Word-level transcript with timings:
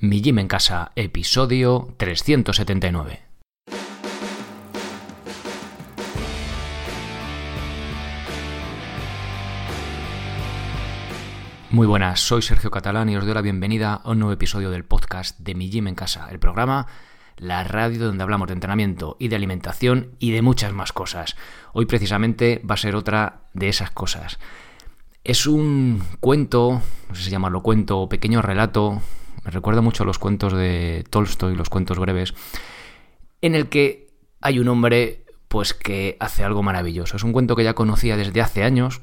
Mi 0.00 0.22
Gym 0.22 0.38
en 0.38 0.46
Casa, 0.46 0.92
episodio 0.94 1.92
379. 1.96 3.20
Muy 11.70 11.84
buenas, 11.88 12.20
soy 12.20 12.42
Sergio 12.42 12.70
Catalán 12.70 13.08
y 13.08 13.16
os 13.16 13.24
doy 13.24 13.34
la 13.34 13.42
bienvenida 13.42 13.94
a 13.94 14.10
un 14.12 14.20
nuevo 14.20 14.32
episodio 14.32 14.70
del 14.70 14.84
podcast 14.84 15.36
de 15.40 15.56
Mi 15.56 15.68
Gym 15.68 15.88
en 15.88 15.96
Casa, 15.96 16.28
el 16.30 16.38
programa, 16.38 16.86
la 17.36 17.64
radio 17.64 18.06
donde 18.06 18.22
hablamos 18.22 18.46
de 18.46 18.54
entrenamiento 18.54 19.16
y 19.18 19.26
de 19.26 19.34
alimentación 19.34 20.12
y 20.20 20.30
de 20.30 20.42
muchas 20.42 20.72
más 20.72 20.92
cosas. 20.92 21.34
Hoy 21.72 21.86
precisamente 21.86 22.62
va 22.64 22.74
a 22.74 22.78
ser 22.78 22.94
otra 22.94 23.40
de 23.52 23.68
esas 23.68 23.90
cosas. 23.90 24.38
Es 25.24 25.48
un 25.48 26.04
cuento, 26.20 26.82
no 27.08 27.14
sé 27.16 27.24
si 27.24 27.30
llamarlo 27.30 27.64
cuento 27.64 27.98
o 27.98 28.08
pequeño 28.08 28.42
relato, 28.42 29.02
me 29.48 29.52
recuerda 29.52 29.80
mucho 29.80 30.04
los 30.04 30.18
cuentos 30.18 30.52
de 30.52 31.06
Tolstoy, 31.08 31.56
los 31.56 31.70
cuentos 31.70 31.98
breves, 31.98 32.34
en 33.40 33.54
el 33.54 33.70
que 33.70 34.10
hay 34.42 34.58
un 34.58 34.68
hombre 34.68 35.24
pues 35.48 35.72
que 35.72 36.18
hace 36.20 36.44
algo 36.44 36.62
maravilloso. 36.62 37.16
Es 37.16 37.22
un 37.22 37.32
cuento 37.32 37.56
que 37.56 37.64
ya 37.64 37.72
conocía 37.72 38.18
desde 38.18 38.42
hace 38.42 38.62
años 38.62 39.00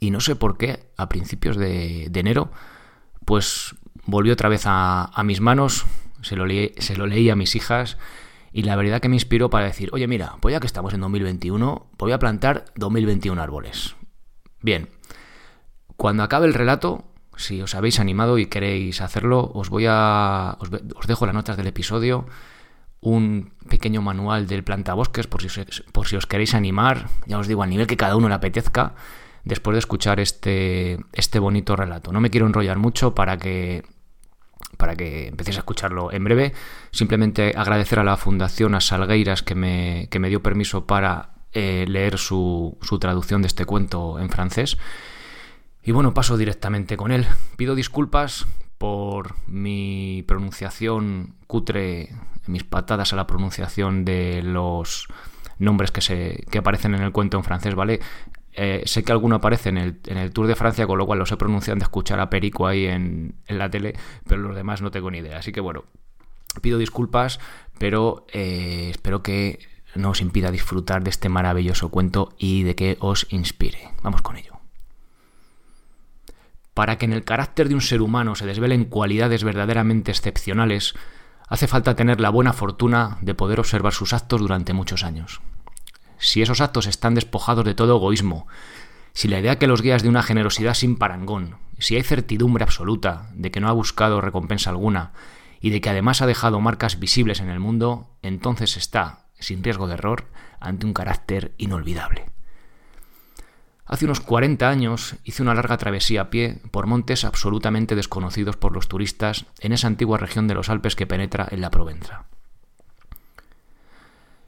y 0.00 0.10
no 0.10 0.20
sé 0.20 0.36
por 0.36 0.56
qué, 0.56 0.86
a 0.96 1.10
principios 1.10 1.58
de, 1.58 2.06
enero, 2.14 2.50
pues 3.26 3.74
volvió 4.06 4.32
otra 4.32 4.48
vez 4.48 4.62
a, 4.64 5.12
mis 5.22 5.42
manos, 5.42 5.84
se 6.22 6.34
lo, 6.34 6.46
se 6.78 6.96
lo 6.96 7.06
leí 7.06 7.28
a 7.28 7.36
mis 7.36 7.54
hijas 7.54 7.98
y 8.54 8.62
la 8.62 8.74
verdad 8.74 9.02
que 9.02 9.10
me 9.10 9.16
inspiró 9.16 9.50
para 9.50 9.66
decir, 9.66 9.90
oye 9.92 10.08
mira, 10.08 10.36
pues 10.40 10.54
ya 10.54 10.60
que 10.60 10.66
estamos 10.66 10.94
en 10.94 11.02
2021, 11.02 11.90
voy 11.98 12.12
a 12.12 12.18
plantar 12.18 12.64
2021 12.76 13.42
árboles. 13.42 13.96
Bien, 14.62 14.88
cuando 15.98 16.22
acabe 16.22 16.46
el 16.46 16.54
relato, 16.54 17.11
si 17.42 17.60
os 17.60 17.74
habéis 17.74 18.00
animado 18.00 18.38
y 18.38 18.46
queréis 18.46 19.00
hacerlo, 19.00 19.50
os 19.54 19.68
voy 19.68 19.86
a. 19.88 20.56
Os, 20.60 20.70
dejo 21.06 21.26
las 21.26 21.34
notas 21.34 21.56
del 21.56 21.66
episodio. 21.66 22.26
Un 23.00 23.52
pequeño 23.68 24.00
manual 24.00 24.46
del 24.46 24.62
plantabosques 24.62 25.26
por 25.26 25.42
si, 25.42 25.48
por 25.92 26.06
si 26.06 26.16
os 26.16 26.26
queréis 26.26 26.54
animar. 26.54 27.08
Ya 27.26 27.38
os 27.38 27.48
digo, 27.48 27.62
a 27.62 27.66
nivel 27.66 27.86
que 27.86 27.96
cada 27.96 28.16
uno 28.16 28.28
le 28.28 28.34
apetezca. 28.34 28.94
Después 29.44 29.74
de 29.74 29.80
escuchar 29.80 30.20
este, 30.20 30.98
este 31.12 31.40
bonito 31.40 31.74
relato. 31.74 32.12
No 32.12 32.20
me 32.20 32.30
quiero 32.30 32.46
enrollar 32.46 32.78
mucho 32.78 33.14
para 33.14 33.38
que 33.38 33.82
para 34.76 34.96
que 34.96 35.28
empecéis 35.28 35.56
a 35.56 35.60
escucharlo 35.60 36.12
en 36.12 36.24
breve. 36.24 36.52
Simplemente 36.92 37.52
agradecer 37.56 37.98
a 37.98 38.04
la 38.04 38.16
Fundación 38.16 38.74
a 38.74 38.80
Salgueiras 38.80 39.42
que 39.42 39.54
me, 39.54 40.08
que 40.10 40.18
me 40.18 40.28
dio 40.28 40.42
permiso 40.42 40.86
para 40.86 41.30
eh, 41.52 41.84
leer 41.88 42.18
su, 42.18 42.78
su 42.80 42.98
traducción 42.98 43.42
de 43.42 43.48
este 43.48 43.64
cuento 43.64 44.18
en 44.18 44.30
francés. 44.30 44.78
Y 45.82 45.92
bueno, 45.92 46.14
paso 46.14 46.36
directamente 46.36 46.96
con 46.96 47.12
él. 47.12 47.26
Pido 47.56 47.74
disculpas 47.74 48.46
por 48.78 49.36
mi 49.46 50.24
pronunciación 50.26 51.34
cutre, 51.46 52.10
mis 52.46 52.64
patadas 52.64 53.12
a 53.12 53.16
la 53.16 53.26
pronunciación 53.26 54.04
de 54.04 54.42
los 54.42 55.08
nombres 55.58 55.90
que, 55.90 56.00
se, 56.00 56.44
que 56.50 56.58
aparecen 56.58 56.94
en 56.94 57.02
el 57.02 57.12
cuento 57.12 57.36
en 57.36 57.44
francés, 57.44 57.74
¿vale? 57.74 58.00
Eh, 58.54 58.82
sé 58.84 59.02
que 59.02 59.12
alguno 59.12 59.36
aparece 59.36 59.70
en 59.70 59.78
el, 59.78 60.00
en 60.06 60.18
el, 60.18 60.32
Tour 60.32 60.46
de 60.46 60.56
Francia, 60.56 60.86
con 60.86 60.98
lo 60.98 61.06
cual 61.06 61.18
los 61.18 61.32
he 61.32 61.36
pronunciado 61.36 61.78
de 61.78 61.84
escuchar 61.84 62.20
a 62.20 62.28
Perico 62.28 62.66
ahí 62.66 62.86
en, 62.86 63.36
en, 63.46 63.58
la 63.58 63.70
tele, 63.70 63.94
pero 64.26 64.42
los 64.42 64.54
demás 64.54 64.82
no 64.82 64.90
tengo 64.90 65.10
ni 65.10 65.18
idea. 65.18 65.38
Así 65.38 65.52
que 65.52 65.60
bueno, 65.60 65.84
pido 66.60 66.78
disculpas, 66.78 67.40
pero 67.78 68.26
eh, 68.32 68.88
espero 68.90 69.22
que 69.22 69.58
no 69.94 70.10
os 70.10 70.20
impida 70.20 70.50
disfrutar 70.50 71.02
de 71.02 71.10
este 71.10 71.28
maravilloso 71.28 71.90
cuento 71.90 72.34
y 72.38 72.62
de 72.62 72.74
que 72.74 72.96
os 73.00 73.26
inspire. 73.30 73.90
Vamos 74.02 74.22
con 74.22 74.36
ello. 74.36 74.61
Para 76.74 76.96
que 76.96 77.04
en 77.04 77.12
el 77.12 77.24
carácter 77.24 77.68
de 77.68 77.74
un 77.74 77.80
ser 77.80 78.02
humano 78.02 78.34
se 78.34 78.46
desvelen 78.46 78.86
cualidades 78.86 79.44
verdaderamente 79.44 80.10
excepcionales, 80.10 80.94
hace 81.48 81.66
falta 81.66 81.96
tener 81.96 82.20
la 82.20 82.30
buena 82.30 82.52
fortuna 82.52 83.18
de 83.20 83.34
poder 83.34 83.60
observar 83.60 83.92
sus 83.92 84.12
actos 84.12 84.40
durante 84.40 84.72
muchos 84.72 85.04
años. 85.04 85.42
Si 86.18 86.40
esos 86.40 86.60
actos 86.60 86.86
están 86.86 87.14
despojados 87.14 87.64
de 87.64 87.74
todo 87.74 87.96
egoísmo, 87.96 88.46
si 89.12 89.28
la 89.28 89.38
idea 89.38 89.58
que 89.58 89.66
los 89.66 89.82
guías 89.82 90.02
de 90.02 90.08
una 90.08 90.22
generosidad 90.22 90.74
sin 90.74 90.96
parangón, 90.96 91.56
si 91.78 91.96
hay 91.96 92.02
certidumbre 92.02 92.64
absoluta 92.64 93.28
de 93.34 93.50
que 93.50 93.60
no 93.60 93.68
ha 93.68 93.72
buscado 93.72 94.20
recompensa 94.20 94.70
alguna 94.70 95.12
y 95.60 95.70
de 95.70 95.80
que 95.80 95.90
además 95.90 96.22
ha 96.22 96.26
dejado 96.26 96.60
marcas 96.60 96.98
visibles 96.98 97.40
en 97.40 97.50
el 97.50 97.60
mundo, 97.60 98.16
entonces 98.22 98.76
está, 98.76 99.26
sin 99.38 99.62
riesgo 99.62 99.88
de 99.88 99.94
error, 99.94 100.28
ante 100.58 100.86
un 100.86 100.94
carácter 100.94 101.54
inolvidable. 101.58 102.31
Hace 103.92 104.06
unos 104.06 104.20
40 104.20 104.70
años 104.70 105.16
hice 105.22 105.42
una 105.42 105.52
larga 105.52 105.76
travesía 105.76 106.22
a 106.22 106.30
pie 106.30 106.62
por 106.70 106.86
montes 106.86 107.26
absolutamente 107.26 107.94
desconocidos 107.94 108.56
por 108.56 108.72
los 108.72 108.88
turistas 108.88 109.44
en 109.60 109.74
esa 109.74 109.86
antigua 109.86 110.16
región 110.16 110.48
de 110.48 110.54
los 110.54 110.70
Alpes 110.70 110.96
que 110.96 111.06
penetra 111.06 111.46
en 111.50 111.60
la 111.60 111.70
Provenza. 111.70 112.24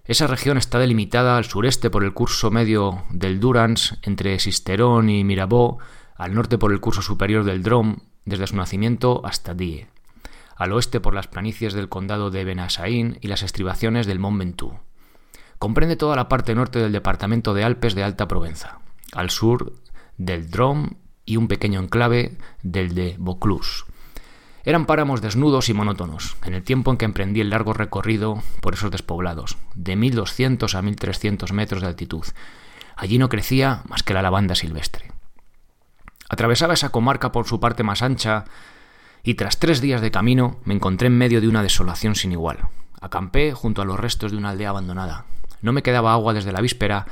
Esa 0.07 0.29
región 0.29 0.57
está 0.57 0.79
delimitada 0.79 1.37
al 1.37 1.45
sureste 1.45 1.91
por 1.91 2.05
el 2.05 2.15
curso 2.15 2.51
medio 2.51 3.05
del 3.11 3.39
Durance 3.39 3.97
entre 4.01 4.39
Sisterón 4.39 5.11
y 5.11 5.25
Mirabeau, 5.25 5.77
al 6.17 6.35
norte 6.35 6.57
por 6.57 6.73
el 6.73 6.81
curso 6.81 7.03
superior 7.03 7.45
del 7.45 7.63
Drôme, 7.63 7.97
desde 8.25 8.47
su 8.47 8.57
nacimiento 8.57 9.21
hasta 9.27 9.53
Die, 9.53 9.89
al 10.57 10.73
oeste 10.73 11.01
por 11.01 11.13
las 11.13 11.29
planicies 11.29 11.75
del 11.75 11.91
condado 11.91 12.31
de 12.31 12.47
Benassaín 12.47 13.19
y 13.21 13.29
las 13.29 13.43
estribaciones 13.43 14.07
del 14.07 14.21
Mont 14.21 14.39
Ventoux. 14.39 14.81
Comprende 15.59 15.97
toda 15.97 16.17
la 16.17 16.31
parte 16.31 16.55
norte 16.55 16.79
del 16.79 16.93
departamento 16.93 17.53
de 17.53 17.65
Alpes 17.65 17.95
de 17.95 18.05
Alta 18.05 18.27
Provenza 18.27 18.81
al 19.15 19.31
sur 19.31 19.73
del 20.19 20.51
Drôme 20.51 20.97
y 21.25 21.37
un 21.37 21.49
pequeño 21.49 21.81
enclave 21.81 22.37
del 22.63 22.95
de 22.95 23.17
Vaucluse. 23.19 23.85
Eran 24.65 24.87
páramos 24.87 25.21
desnudos 25.21 25.69
y 25.69 25.75
monótonos, 25.75 26.37
en 26.45 26.55
el 26.55 26.63
tiempo 26.63 26.91
en 26.91 26.97
que 26.97 27.05
emprendí 27.05 27.41
el 27.41 27.51
largo 27.51 27.75
recorrido 27.75 28.43
por 28.61 28.75
esos 28.75 28.91
despoblados, 28.91 29.59
de 29.75 29.95
1200 29.95 30.75
a 30.75 30.83
1300 30.83 31.53
metros 31.53 31.83
de 31.83 31.89
altitud. 31.89 32.25
Allí 32.97 33.19
no 33.19 33.29
crecía 33.29 33.83
más 33.89 34.03
que 34.03 34.15
la 34.15 34.23
lavanda 34.23 34.55
silvestre. 34.55 35.13
Atravesaba 36.31 36.75
esa 36.75 36.89
comarca 36.89 37.31
por 37.31 37.47
su 37.47 37.61
parte 37.61 37.83
más 37.83 38.03
ancha 38.03 38.45
y 39.23 39.35
tras 39.35 39.59
tres 39.59 39.81
días 39.83 40.01
de 40.01 40.11
camino 40.11 40.59
me 40.65 40.75
encontré 40.75 41.09
en 41.09 41.19
medio 41.19 41.41
de 41.41 41.49
una 41.49 41.63
desolación 41.63 42.15
sin 42.15 42.33
igual. 42.33 42.59
Acampé 43.01 43.53
junto 43.53 43.83
a 43.83 43.85
los 43.85 44.01
restos 44.01 44.33
de 44.33 44.39
una 44.39 44.51
aldea 44.51 44.71
abandonada. 44.71 45.27
No 45.61 45.73
me 45.73 45.83
quedaba 45.83 46.13
agua 46.13 46.33
desde 46.33 46.53
la 46.53 46.63
víspera 46.63 47.07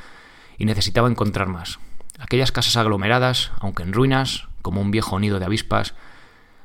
y 0.57 0.65
necesitaba 0.65 1.09
encontrar 1.09 1.49
más. 1.49 1.79
Aquellas 2.23 2.53
casas 2.53 2.77
aglomeradas, 2.77 3.51
aunque 3.59 3.83
en 3.83 3.93
ruinas, 3.93 4.47
como 4.63 4.81
un 4.81 4.93
viejo 4.93 5.19
nido 5.19 5.41
de 5.41 5.45
avispas, 5.45 5.95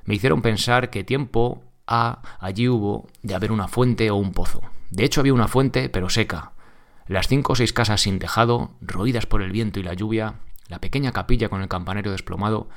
me 0.06 0.14
hicieron 0.14 0.44
pensar 0.44 0.92
que 0.92 1.04
tiempo 1.04 1.64
ha 1.88 2.22
allí 2.40 2.70
hubo 2.70 3.08
de 3.24 3.34
haber 3.34 3.52
una 3.52 3.68
fuente 3.68 4.12
o 4.12 4.18
un 4.18 4.34
pozo. 4.34 4.62
De 4.92 5.04
hecho 5.04 5.20
había 5.20 5.34
una 5.34 5.48
fuente, 5.48 5.90
pero 5.90 6.12
seca. 6.12 6.52
Las 7.08 7.28
cinco 7.28 7.54
o 7.54 7.56
seis 7.56 7.74
casas 7.74 8.02
sin 8.02 8.20
tejado, 8.20 8.70
roídas 8.82 9.26
por 9.26 9.42
el 9.42 9.52
viento 9.52 9.80
y 9.80 9.84
la 9.84 9.96
lluvia, 9.96 10.36
la 10.68 10.80
pequeña 10.80 11.12
capilla 11.12 11.50
con 11.50 11.64
el 11.64 11.70
campanario 11.70 12.12
desplomado, 12.12 12.70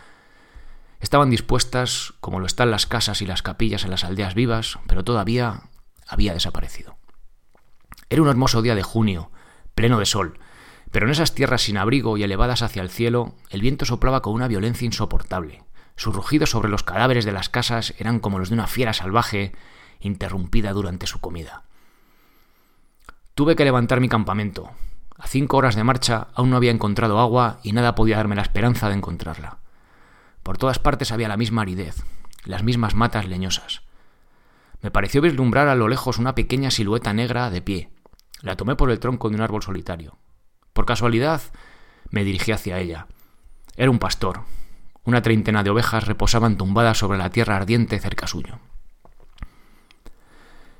estaban 1.01 1.29
dispuestas 1.29 2.15
como 2.21 2.41
lo 2.41 2.47
están 2.47 2.71
las 2.71 2.87
casas 2.87 3.21
y 3.21 3.27
las 3.27 3.43
capillas 3.43 3.85
en 3.85 3.91
las 3.91 4.05
aldeas 4.05 4.35
vivas, 4.35 4.79
pero 4.87 5.05
todavía 5.05 5.65
había 6.09 6.33
desaparecido. 6.33 6.97
Era 8.09 8.23
un 8.23 8.29
hermoso 8.29 8.63
día 8.63 8.75
de 8.75 8.83
junio, 8.83 9.31
pleno 9.75 9.99
de 9.99 10.07
sol, 10.07 10.39
pero 10.91 11.07
en 11.07 11.13
esas 11.13 11.35
tierras 11.35 11.63
sin 11.63 11.77
abrigo 11.77 12.17
y 12.17 12.23
elevadas 12.23 12.63
hacia 12.63 12.83
el 12.83 12.91
cielo, 12.91 13.35
el 13.51 13.61
viento 13.61 13.85
soplaba 13.85 14.23
con 14.23 14.35
una 14.35 14.49
violencia 14.49 14.87
insoportable. 14.87 15.63
Sus 15.97 16.15
rugidos 16.15 16.51
sobre 16.51 16.69
los 16.69 16.83
cadáveres 16.83 17.25
de 17.25 17.33
las 17.33 17.49
casas 17.49 17.95
eran 17.99 18.21
como 18.21 18.39
los 18.39 18.49
de 18.49 18.55
una 18.55 18.67
fiera 18.67 18.93
salvaje 18.93 19.53
interrumpida 20.01 20.73
durante 20.73 21.07
su 21.07 21.21
comida. 21.21 21.65
Tuve 23.35 23.55
que 23.55 23.65
levantar 23.65 24.01
mi 24.01 24.09
campamento. 24.09 24.71
A 25.19 25.27
cinco 25.27 25.59
horas 25.59 25.77
de 25.77 25.85
marcha 25.85 26.29
aún 26.35 26.51
no 26.51 26.57
había 26.57 26.71
encontrado 26.71 27.21
agua 27.21 27.61
y 27.63 27.73
nada 27.73 27.95
podía 27.95 28.17
darme 28.17 28.37
la 28.37 28.43
esperanza 28.43 28.89
de 28.89 28.95
encontrarla. 28.95 29.59
Por 30.43 30.57
todas 30.57 30.79
partes 30.79 31.13
había 31.13 31.29
la 31.29 31.37
misma 31.37 31.63
aridez, 31.63 32.03
las 32.45 32.63
mismas 32.63 32.95
matas 32.95 33.27
leñosas. 33.27 33.83
Me 34.81 34.91
pareció 34.91 35.21
vislumbrar 35.21 35.69
a 35.69 35.75
lo 35.75 35.89
lejos 35.89 36.19
una 36.19 36.35
pequeña 36.35 36.71
silueta 36.71 37.13
negra 37.13 37.51
de 37.51 37.61
pie. 37.61 37.91
La 38.41 38.57
tomé 38.57 38.75
por 38.77 38.91
el 38.91 38.99
tronco 38.99 39.29
de 39.29 39.37
un 39.37 39.43
árbol 39.43 39.63
solitario. 39.63 40.17
Por 40.73 40.87
casualidad, 40.87 41.43
me 42.11 42.25
dirigí 42.25 42.53
hacia 42.53 42.79
ella. 42.79 43.07
Era 43.77 43.91
un 43.91 43.99
pastor. 43.99 44.43
Una 45.05 45.23
treintena 45.23 45.63
de 45.63 45.71
ovejas 45.71 46.07
reposaban 46.07 46.57
tumbadas 46.57 46.99
sobre 46.99 47.19
la 47.19 47.31
tierra 47.31 47.57
ardiente 47.57 47.99
cerca 47.99 48.27
suyo. 48.27 48.59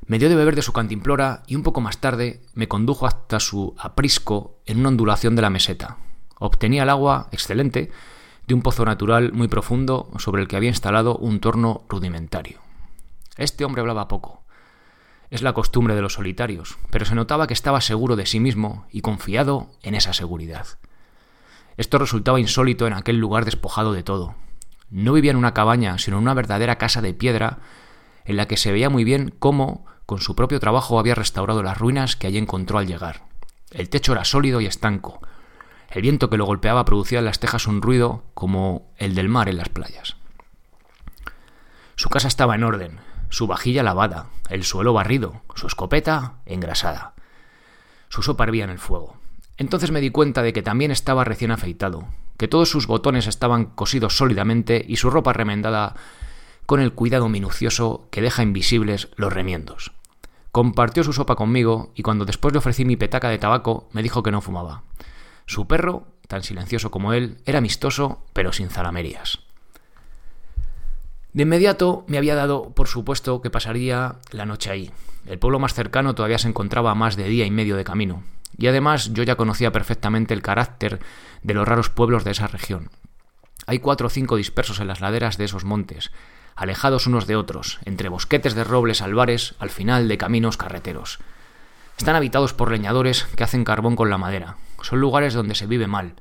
Me 0.07 0.19
dio 0.19 0.29
de 0.29 0.35
beber 0.35 0.57
de 0.57 0.63
su 0.63 0.73
cantimplora 0.73 1.45
y 1.47 1.55
un 1.55 1.63
poco 1.63 1.81
más 1.81 1.99
tarde 1.99 2.43
me 2.55 2.69
condujo 2.69 3.07
hasta 3.07 3.39
su 3.39 3.75
aprisco 3.79 4.59
en 4.67 4.81
una 4.81 4.89
ondulación 4.89 5.37
de 5.37 5.43
la 5.43 5.51
meseta. 5.51 5.99
Obtenía 6.39 6.83
el 6.83 6.91
agua, 6.91 7.29
excelente, 7.31 7.93
de 8.47 8.55
un 8.55 8.63
pozo 8.63 8.85
natural 8.85 9.33
muy 9.33 9.47
profundo 9.47 10.11
sobre 10.19 10.43
el 10.43 10.49
que 10.49 10.57
había 10.57 10.71
instalado 10.71 11.17
un 11.17 11.39
torno 11.39 11.85
rudimentario. 11.89 12.59
Este 13.37 13.65
hombre 13.65 13.83
hablaba 13.83 14.09
poco, 14.09 14.43
es 15.31 15.43
la 15.43 15.53
costumbre 15.53 15.95
de 15.95 16.03
los 16.03 16.15
solitarios, 16.15 16.77
pero 16.91 17.05
se 17.05 17.15
notaba 17.15 17.47
que 17.47 17.55
estaba 17.55 17.81
seguro 17.81 18.17
de 18.17 18.27
sí 18.27 18.41
mismo 18.41 18.87
y 18.91 19.01
confiado 19.01 19.71
en 19.83 19.95
esa 19.95 20.13
seguridad. 20.13 20.67
Esto 21.77 21.99
resultaba 21.99 22.41
insólito 22.41 22.87
en 22.87 22.93
aquel 22.93 23.17
lugar 23.17 23.45
despojado 23.45 23.93
de 23.93 24.03
todo. 24.03 24.35
No 24.91 25.13
vivía 25.13 25.31
en 25.31 25.37
una 25.37 25.55
cabaña, 25.55 25.99
sino 25.99 26.17
en 26.17 26.25
una 26.25 26.35
verdadera 26.35 26.79
casa 26.79 27.01
de 27.01 27.15
piedra 27.15 27.59
en 28.25 28.37
la 28.37 28.47
que 28.47 28.57
se 28.57 28.73
veía 28.73 28.91
muy 28.91 29.05
bien 29.05 29.33
cómo, 29.39 29.87
con 30.05 30.21
su 30.21 30.35
propio 30.35 30.59
trabajo, 30.59 30.99
había 30.99 31.15
restaurado 31.15 31.63
las 31.63 31.79
ruinas 31.79 32.17
que 32.17 32.27
allí 32.27 32.39
encontró 32.39 32.79
al 32.79 32.87
llegar. 32.87 33.23
El 33.71 33.89
techo 33.89 34.13
era 34.13 34.25
sólido 34.25 34.61
y 34.61 34.67
estanco. 34.67 35.21
El 35.91 36.03
viento 36.03 36.29
que 36.29 36.37
lo 36.37 36.45
golpeaba 36.45 36.85
producía 36.85 37.21
en 37.21 37.25
las 37.25 37.39
tejas 37.39 37.67
un 37.67 37.83
ruido 37.83 38.25
como 38.35 38.93
el 38.97 39.15
del 39.15 39.29
mar 39.29 39.49
en 39.49 39.57
las 39.57 39.69
playas. 39.69 40.17
Su 41.95 42.09
casa 42.09 42.29
estaba 42.29 42.57
en 42.57 42.65
orden, 42.65 43.01
su 43.31 43.47
vajilla 43.47 43.83
lavada, 43.83 44.27
el 44.51 44.65
suelo 44.65 44.93
barrido, 44.93 45.43
su 45.55 45.67
escopeta 45.67 46.35
engrasada. 46.45 47.15
Su 48.09 48.23
sopa 48.23 48.45
hervía 48.45 48.65
en 48.65 48.71
el 48.71 48.79
fuego. 48.79 49.17
Entonces 49.57 49.91
me 49.91 50.01
di 50.01 50.11
cuenta 50.11 50.43
de 50.43 50.53
que 50.53 50.63
también 50.63 50.91
estaba 50.91 51.25
recién 51.25 51.51
afeitado, 51.51 52.07
que 52.37 52.49
todos 52.49 52.69
sus 52.71 52.87
botones 52.87 53.27
estaban 53.27 53.67
cosidos 53.67 54.17
sólidamente 54.17 54.85
y 54.87 54.97
su 54.97 55.11
ropa 55.11 55.33
remendada 55.33 55.95
con 56.67 56.81
el 56.81 56.93
cuidado 56.93 57.29
minucioso 57.29 58.09
que 58.11 58.23
deja 58.23 58.43
invisibles 58.43 59.09
los 59.17 59.33
remiendos. 59.33 59.93
Compartió 60.53 61.05
su 61.05 61.13
sopa 61.13 61.37
conmigo 61.37 61.93
y 61.95 62.03
cuando 62.03 62.25
después 62.25 62.53
le 62.53 62.59
ofrecí 62.59 62.85
mi 62.85 62.97
petaca 62.97 63.29
de 63.29 63.39
tabaco 63.39 63.89
me 63.93 64.03
dijo 64.03 64.23
que 64.23 64.33
no 64.33 64.41
fumaba. 64.41 64.83
Su 65.47 65.69
perro, 65.69 66.07
tan 66.27 66.43
silencioso 66.43 66.91
como 66.91 67.13
él, 67.13 67.39
era 67.45 67.59
amistoso 67.59 68.25
pero 68.33 68.53
sin 68.53 68.71
zalamerías. 68.71 69.50
De 71.33 71.45
inmediato 71.45 72.05
me 72.09 72.19
había 72.19 72.35
dado 72.35 72.71
por 72.71 72.89
supuesto 72.89 73.41
que 73.41 73.51
pasaría 73.51 74.17
la 74.33 74.47
noche 74.47 74.71
ahí. 74.71 74.91
El 75.27 75.39
pueblo 75.39 75.59
más 75.59 75.75
cercano 75.75 76.15
todavía 76.15 76.39
se 76.39 76.49
encontraba 76.49 76.91
a 76.91 76.97
más 76.97 77.17
de 77.17 77.29
día 77.29 77.47
y 77.47 77.51
medio 77.51 77.77
de 77.77 77.85
camino, 77.85 78.25
y 78.57 78.67
además 78.67 79.13
yo 79.13 79.23
ya 79.23 79.37
conocía 79.37 79.71
perfectamente 79.71 80.35
el 80.35 80.43
carácter 80.43 80.99
de 81.43 81.55
los 81.55 81.69
raros 81.69 81.91
pueblos 81.91 82.25
de 82.25 82.33
esa 82.33 82.47
región. 82.47 82.91
Hay 83.67 83.79
cuatro 83.79 84.09
o 84.09 84.11
cinco 84.11 84.37
dispersos 84.37 84.81
en 84.81 84.89
las 84.89 85.01
laderas 85.01 85.39
de 85.39 85.45
esos 85.45 85.65
montes, 85.65 86.11
alejados 86.57 87.07
unos 87.07 87.27
de 87.27 87.37
otros, 87.37 87.79
entre 87.85 88.09
bosquetes 88.09 88.55
de 88.55 88.65
robles 88.65 89.03
albares 89.03 89.55
al 89.59 89.71
final 89.71 90.09
de 90.09 90.19
caminos 90.19 90.57
carreteros. 90.57 91.21
Están 91.97 92.17
habitados 92.17 92.55
por 92.55 92.71
leñadores 92.73 93.25
que 93.25 93.45
hacen 93.45 93.65
carbón 93.65 93.95
con 93.95 94.11
la 94.11 94.19
madera. 94.19 94.57
Son 94.83 95.01
lugares 95.01 95.35
donde 95.35 95.55
se 95.55 95.67
vive 95.67 95.87
mal, 95.87 96.15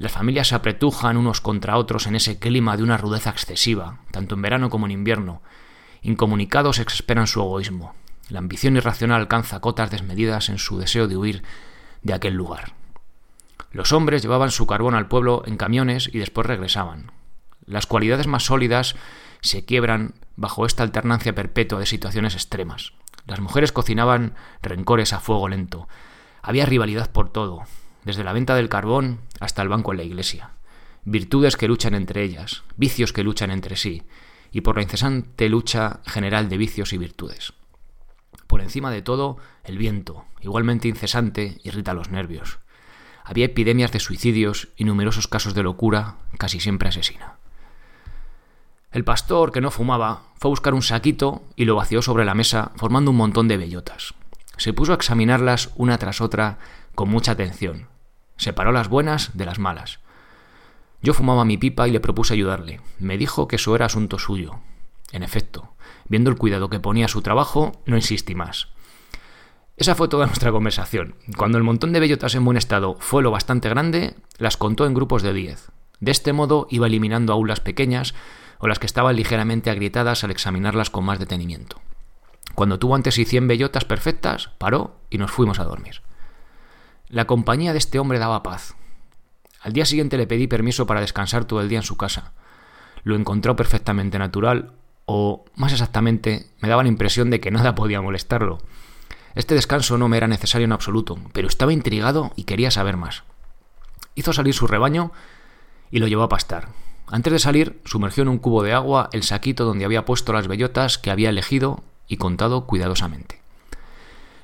las 0.00 0.12
familias 0.12 0.48
se 0.48 0.54
apretujan 0.54 1.18
unos 1.18 1.42
contra 1.42 1.76
otros 1.76 2.06
en 2.06 2.14
ese 2.14 2.38
clima 2.38 2.74
de 2.78 2.82
una 2.82 2.96
rudeza 2.96 3.28
excesiva, 3.28 3.98
tanto 4.12 4.34
en 4.34 4.40
verano 4.40 4.70
como 4.70 4.86
en 4.86 4.92
invierno. 4.92 5.42
Incomunicados 6.00 6.78
exasperan 6.78 7.26
su 7.26 7.40
egoísmo. 7.40 7.94
La 8.30 8.38
ambición 8.38 8.78
irracional 8.78 9.20
alcanza 9.20 9.60
cotas 9.60 9.90
desmedidas 9.90 10.48
en 10.48 10.56
su 10.56 10.78
deseo 10.78 11.06
de 11.06 11.18
huir 11.18 11.42
de 12.00 12.14
aquel 12.14 12.32
lugar. 12.32 12.72
Los 13.72 13.92
hombres 13.92 14.22
llevaban 14.22 14.50
su 14.50 14.66
carbón 14.66 14.94
al 14.94 15.06
pueblo 15.06 15.42
en 15.44 15.58
camiones 15.58 16.08
y 16.10 16.18
después 16.18 16.46
regresaban. 16.46 17.12
Las 17.66 17.84
cualidades 17.84 18.26
más 18.26 18.44
sólidas 18.44 18.96
se 19.42 19.66
quiebran 19.66 20.14
bajo 20.34 20.64
esta 20.64 20.82
alternancia 20.82 21.34
perpetua 21.34 21.78
de 21.78 21.84
situaciones 21.84 22.32
extremas. 22.32 22.94
Las 23.26 23.40
mujeres 23.40 23.70
cocinaban 23.70 24.32
rencores 24.62 25.12
a 25.12 25.20
fuego 25.20 25.46
lento. 25.46 25.88
Había 26.40 26.64
rivalidad 26.64 27.10
por 27.10 27.28
todo, 27.28 27.66
desde 28.04 28.24
la 28.24 28.32
venta 28.32 28.54
del 28.54 28.68
carbón 28.68 29.20
hasta 29.40 29.62
el 29.62 29.68
banco 29.68 29.92
en 29.92 29.98
la 29.98 30.04
iglesia. 30.04 30.50
Virtudes 31.04 31.56
que 31.56 31.68
luchan 31.68 31.94
entre 31.94 32.22
ellas, 32.22 32.62
vicios 32.76 33.12
que 33.12 33.24
luchan 33.24 33.50
entre 33.50 33.76
sí, 33.76 34.02
y 34.52 34.60
por 34.60 34.76
la 34.76 34.82
incesante 34.82 35.48
lucha 35.48 36.00
general 36.06 36.48
de 36.48 36.58
vicios 36.58 36.92
y 36.92 36.98
virtudes. 36.98 37.52
Por 38.46 38.60
encima 38.60 38.90
de 38.90 39.02
todo, 39.02 39.38
el 39.64 39.78
viento, 39.78 40.24
igualmente 40.40 40.88
incesante, 40.88 41.58
irrita 41.62 41.94
los 41.94 42.10
nervios. 42.10 42.58
Había 43.24 43.46
epidemias 43.46 43.92
de 43.92 44.00
suicidios 44.00 44.68
y 44.76 44.84
numerosos 44.84 45.28
casos 45.28 45.54
de 45.54 45.62
locura, 45.62 46.16
casi 46.36 46.58
siempre 46.58 46.88
asesina. 46.88 47.36
El 48.90 49.04
pastor, 49.04 49.52
que 49.52 49.60
no 49.60 49.70
fumaba, 49.70 50.22
fue 50.36 50.48
a 50.48 50.50
buscar 50.50 50.74
un 50.74 50.82
saquito 50.82 51.44
y 51.54 51.64
lo 51.64 51.76
vació 51.76 52.02
sobre 52.02 52.24
la 52.24 52.34
mesa, 52.34 52.72
formando 52.74 53.12
un 53.12 53.18
montón 53.18 53.46
de 53.46 53.56
bellotas. 53.56 54.14
Se 54.56 54.72
puso 54.72 54.92
a 54.92 54.96
examinarlas 54.96 55.70
una 55.76 55.96
tras 55.96 56.20
otra 56.20 56.58
con 57.00 57.08
mucha 57.08 57.32
atención. 57.32 57.88
Separó 58.36 58.72
las 58.72 58.90
buenas 58.90 59.30
de 59.32 59.46
las 59.46 59.58
malas. 59.58 60.00
Yo 61.00 61.14
fumaba 61.14 61.46
mi 61.46 61.56
pipa 61.56 61.88
y 61.88 61.90
le 61.90 61.98
propuse 61.98 62.34
ayudarle. 62.34 62.82
Me 62.98 63.16
dijo 63.16 63.48
que 63.48 63.56
eso 63.56 63.74
era 63.74 63.86
asunto 63.86 64.18
suyo. 64.18 64.60
En 65.10 65.22
efecto, 65.22 65.72
viendo 66.10 66.28
el 66.28 66.36
cuidado 66.36 66.68
que 66.68 66.78
ponía 66.78 67.06
a 67.06 67.08
su 67.08 67.22
trabajo, 67.22 67.72
no 67.86 67.96
insistí 67.96 68.34
más. 68.34 68.68
Esa 69.78 69.94
fue 69.94 70.08
toda 70.08 70.26
nuestra 70.26 70.52
conversación. 70.52 71.14
Cuando 71.38 71.56
el 71.56 71.64
montón 71.64 71.94
de 71.94 72.00
bellotas 72.00 72.34
en 72.34 72.44
buen 72.44 72.58
estado 72.58 72.96
fue 73.00 73.22
lo 73.22 73.30
bastante 73.30 73.70
grande, 73.70 74.14
las 74.36 74.58
contó 74.58 74.84
en 74.84 74.92
grupos 74.92 75.22
de 75.22 75.32
diez. 75.32 75.70
De 76.00 76.10
este 76.10 76.34
modo 76.34 76.66
iba 76.68 76.86
eliminando 76.86 77.32
aún 77.32 77.48
las 77.48 77.60
pequeñas 77.60 78.14
o 78.58 78.68
las 78.68 78.78
que 78.78 78.84
estaban 78.84 79.16
ligeramente 79.16 79.70
agrietadas 79.70 80.22
al 80.22 80.32
examinarlas 80.32 80.90
con 80.90 81.06
más 81.06 81.18
detenimiento. 81.18 81.80
Cuando 82.54 82.78
tuvo 82.78 82.94
antes 82.94 83.16
y 83.16 83.24
cien 83.24 83.48
bellotas 83.48 83.86
perfectas, 83.86 84.50
paró 84.58 84.98
y 85.08 85.16
nos 85.16 85.30
fuimos 85.30 85.60
a 85.60 85.64
dormir. 85.64 86.02
La 87.10 87.26
compañía 87.26 87.72
de 87.72 87.78
este 87.78 87.98
hombre 87.98 88.20
daba 88.20 88.44
paz. 88.44 88.76
Al 89.60 89.72
día 89.72 89.84
siguiente 89.84 90.16
le 90.16 90.28
pedí 90.28 90.46
permiso 90.46 90.86
para 90.86 91.00
descansar 91.00 91.44
todo 91.44 91.60
el 91.60 91.68
día 91.68 91.80
en 91.80 91.84
su 91.84 91.96
casa. 91.96 92.34
Lo 93.02 93.16
encontró 93.16 93.56
perfectamente 93.56 94.16
natural, 94.16 94.74
o, 95.06 95.44
más 95.56 95.72
exactamente, 95.72 96.46
me 96.60 96.68
daba 96.68 96.84
la 96.84 96.88
impresión 96.88 97.28
de 97.28 97.40
que 97.40 97.50
nada 97.50 97.74
podía 97.74 98.00
molestarlo. 98.00 98.58
Este 99.34 99.56
descanso 99.56 99.98
no 99.98 100.08
me 100.08 100.18
era 100.18 100.28
necesario 100.28 100.66
en 100.66 100.72
absoluto, 100.72 101.18
pero 101.32 101.48
estaba 101.48 101.72
intrigado 101.72 102.30
y 102.36 102.44
quería 102.44 102.70
saber 102.70 102.96
más. 102.96 103.24
Hizo 104.14 104.32
salir 104.32 104.54
su 104.54 104.68
rebaño 104.68 105.10
y 105.90 105.98
lo 105.98 106.06
llevó 106.06 106.22
a 106.22 106.28
pastar. 106.28 106.68
Antes 107.08 107.32
de 107.32 107.40
salir, 107.40 107.80
sumergió 107.84 108.22
en 108.22 108.28
un 108.28 108.38
cubo 108.38 108.62
de 108.62 108.72
agua 108.72 109.08
el 109.12 109.24
saquito 109.24 109.64
donde 109.64 109.84
había 109.84 110.04
puesto 110.04 110.32
las 110.32 110.46
bellotas 110.46 110.96
que 110.96 111.10
había 111.10 111.30
elegido 111.30 111.82
y 112.06 112.18
contado 112.18 112.68
cuidadosamente. 112.68 113.39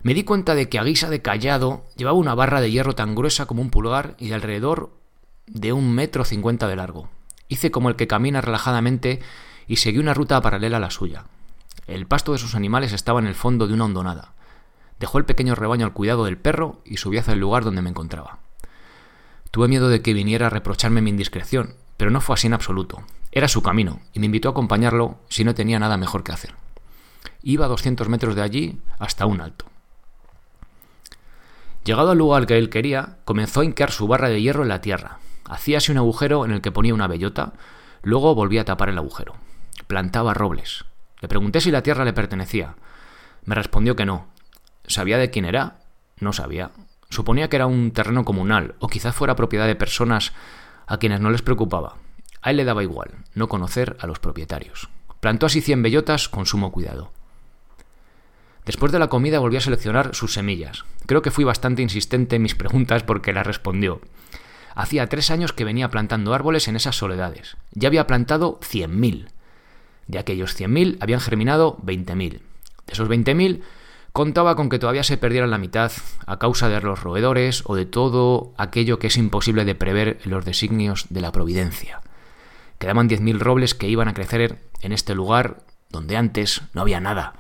Me 0.07 0.15
di 0.15 0.23
cuenta 0.23 0.55
de 0.55 0.69
que 0.69 0.79
a 0.79 0.85
guisa 0.85 1.11
de 1.11 1.21
callado 1.21 1.83
llevaba 1.97 2.17
una 2.17 2.37
barra 2.37 2.61
de 2.61 2.71
hierro 2.71 2.95
tan 2.95 3.17
gruesa 3.17 3.47
como 3.47 3.61
un 3.61 3.71
pulgar 3.71 4.15
y 4.21 4.29
de 4.29 4.35
alrededor 4.35 4.93
de 5.49 5.73
un 5.73 5.93
metro 5.93 6.25
cincuenta 6.25 6.69
de 6.69 6.77
largo. 6.77 7.09
Hice 7.49 7.73
como 7.73 7.89
el 7.89 7.97
que 7.97 8.07
camina 8.07 8.41
relajadamente 8.41 9.19
y 9.67 9.79
seguí 9.79 9.99
una 9.99 10.15
ruta 10.15 10.41
paralela 10.41 10.77
a 10.77 10.81
la 10.81 10.93
suya. 10.93 11.25
El 11.89 12.07
pasto 12.07 12.31
de 12.31 12.39
sus 12.39 12.55
animales 12.55 12.93
estaba 12.93 13.19
en 13.19 13.27
el 13.27 13.35
fondo 13.35 13.67
de 13.67 13.75
una 13.75 13.87
hondonada. 13.87 14.35
Dejó 15.01 15.19
el 15.19 15.25
pequeño 15.25 15.57
rebaño 15.57 15.85
al 15.85 15.93
cuidado 15.93 16.25
del 16.25 16.39
perro 16.39 16.81
y 16.85 16.99
subí 16.99 17.19
hacia 17.19 17.33
el 17.33 17.41
lugar 17.41 17.65
donde 17.65 17.83
me 17.83 17.91
encontraba. 17.91 18.39
Tuve 19.51 19.67
miedo 19.67 19.89
de 19.89 20.03
que 20.03 20.15
viniera 20.15 20.47
a 20.47 20.51
reprocharme 20.51 21.03
mi 21.03 21.11
indiscreción, 21.11 21.75
pero 21.97 22.13
no 22.13 22.21
fue 22.21 22.35
así 22.35 22.47
en 22.47 22.55
absoluto. 22.55 23.03
Era 23.33 23.49
su 23.49 23.61
camino, 23.61 23.99
y 24.13 24.21
me 24.21 24.27
invitó 24.27 24.51
a 24.51 24.53
acompañarlo 24.53 25.19
si 25.29 25.43
no 25.43 25.57
tenía 25.57 25.81
nada 25.81 25.97
mejor 25.97 26.23
que 26.23 26.31
hacer. 26.31 26.55
Iba 27.43 27.65
a 27.65 27.69
doscientos 27.69 28.09
metros 28.09 28.37
de 28.37 28.43
allí 28.43 28.79
hasta 29.01 29.27
un 29.27 29.41
alto. 29.41 29.67
Llegado 31.87 32.11
al 32.11 32.19
lugar 32.19 32.47
que 32.47 32.59
él 32.59 32.69
quería, 32.69 33.19
comenzó 33.25 33.61
a 33.61 33.65
hincar 33.65 33.93
su 33.93 34.09
barra 34.09 34.29
de 34.29 34.43
hierro 34.43 34.65
en 34.65 34.69
la 34.71 34.81
tierra. 34.81 35.21
Hacíase 35.45 35.93
un 35.93 35.99
agujero 35.99 36.45
en 36.45 36.51
el 36.51 36.61
que 36.61 36.73
ponía 36.73 36.93
una 36.93 37.07
bellota, 37.07 37.53
luego 38.03 38.35
volvía 38.35 38.63
a 38.63 38.65
tapar 38.65 38.89
el 38.89 38.99
agujero. 38.99 39.37
Plantaba 39.87 40.35
robles. 40.35 40.85
Le 41.21 41.29
pregunté 41.29 41.61
si 41.61 41.71
la 41.71 41.85
tierra 41.85 42.05
le 42.05 42.13
pertenecía. 42.13 42.75
Me 43.45 43.55
respondió 43.55 43.95
que 43.95 44.05
no. 44.05 44.27
¿Sabía 44.89 45.17
de 45.17 45.31
quién 45.31 45.45
era? 45.45 45.79
No 46.19 46.33
sabía. 46.33 46.73
Suponía 47.09 47.49
que 47.49 47.55
era 47.55 47.67
un 47.67 47.93
terreno 47.93 48.25
comunal, 48.25 48.75
o 48.81 48.89
quizás 48.89 49.15
fuera 49.15 49.37
propiedad 49.37 49.69
de 49.69 49.77
personas 49.77 50.33
a 50.89 50.97
quienes 50.97 51.21
no 51.21 51.31
les 51.31 51.43
preocupaba. 51.43 51.99
A 52.43 52.51
él 52.51 52.57
le 52.57 52.65
daba 52.65 52.83
igual, 52.83 53.15
no 53.35 53.47
conocer 53.47 53.97
a 54.01 54.09
los 54.09 54.19
propietarios. 54.19 54.89
Plantó 55.21 55.47
así 55.47 55.61
cien 55.61 55.85
bellotas 55.85 56.29
con 56.29 56.47
sumo 56.47 56.73
cuidado. 56.73 57.13
Después 58.67 58.91
de 58.91 58.99
la 58.99 59.07
comida 59.07 59.39
volví 59.39 59.57
a 59.57 59.61
seleccionar 59.61 60.15
sus 60.17 60.35
semillas. 60.35 60.85
Creo 61.07 61.23
que 61.23 61.31
fui 61.31 61.45
bastante 61.45 61.83
insistente 61.83 62.35
en 62.35 62.43
mis 62.43 62.57
preguntas 62.57 63.05
porque 63.05 63.33
la 63.33 63.45
respondió. 63.45 64.01
Hacía 64.75 65.09
tres 65.09 65.31
años 65.31 65.53
que 65.53 65.65
venía 65.65 65.89
plantando 65.89 66.35
árboles 66.35 66.67
en 66.67 66.75
esas 66.75 66.97
soledades. 66.97 67.57
Ya 67.73 67.87
había 67.87 68.09
plantado 68.09 68.59
cien 68.63 68.99
mil. 68.99 69.31
De 70.09 70.19
aquellos 70.19 70.55
cien 70.55 70.73
mil 70.73 70.99
habían 71.01 71.21
germinado 71.21 71.79
veinte 71.81 72.17
mil. 72.17 72.43
De 72.87 72.93
esos 72.93 73.09
veinte 73.09 73.37
mil 73.37 73.63
contaba 74.13 74.57
con 74.57 74.69
que 74.69 74.81
todavía 74.81 75.05
se 75.05 75.17
perdieran 75.17 75.51
la 75.51 75.59
mitad 75.59 75.93
a 76.27 76.39
causa 76.39 76.69
de 76.69 76.81
los 76.81 77.03
roedores 77.03 77.63
o 77.67 77.77
de 77.77 77.87
todo 77.87 78.53
aquello 78.57 78.99
que 78.99 79.07
es 79.07 79.17
imposible 79.17 79.65
de 79.65 79.77
prever 79.77 80.19
en 80.25 80.33
los 80.33 80.45
designios 80.45 81.07
de 81.09 81.21
la 81.21 81.31
providencia. 81.31 82.01
Quedaban 82.81 83.07
diez 83.07 83.21
mil 83.21 83.39
robles 83.39 83.75
que 83.75 83.89
iban 83.89 84.09
a 84.09 84.15
crecer 84.15 84.59
en 84.81 84.93
este 84.93 85.15
lugar 85.15 85.63
donde 85.89 86.17
antes 86.17 86.63
no 86.75 86.81
había 86.81 87.01
nada. 87.01 87.35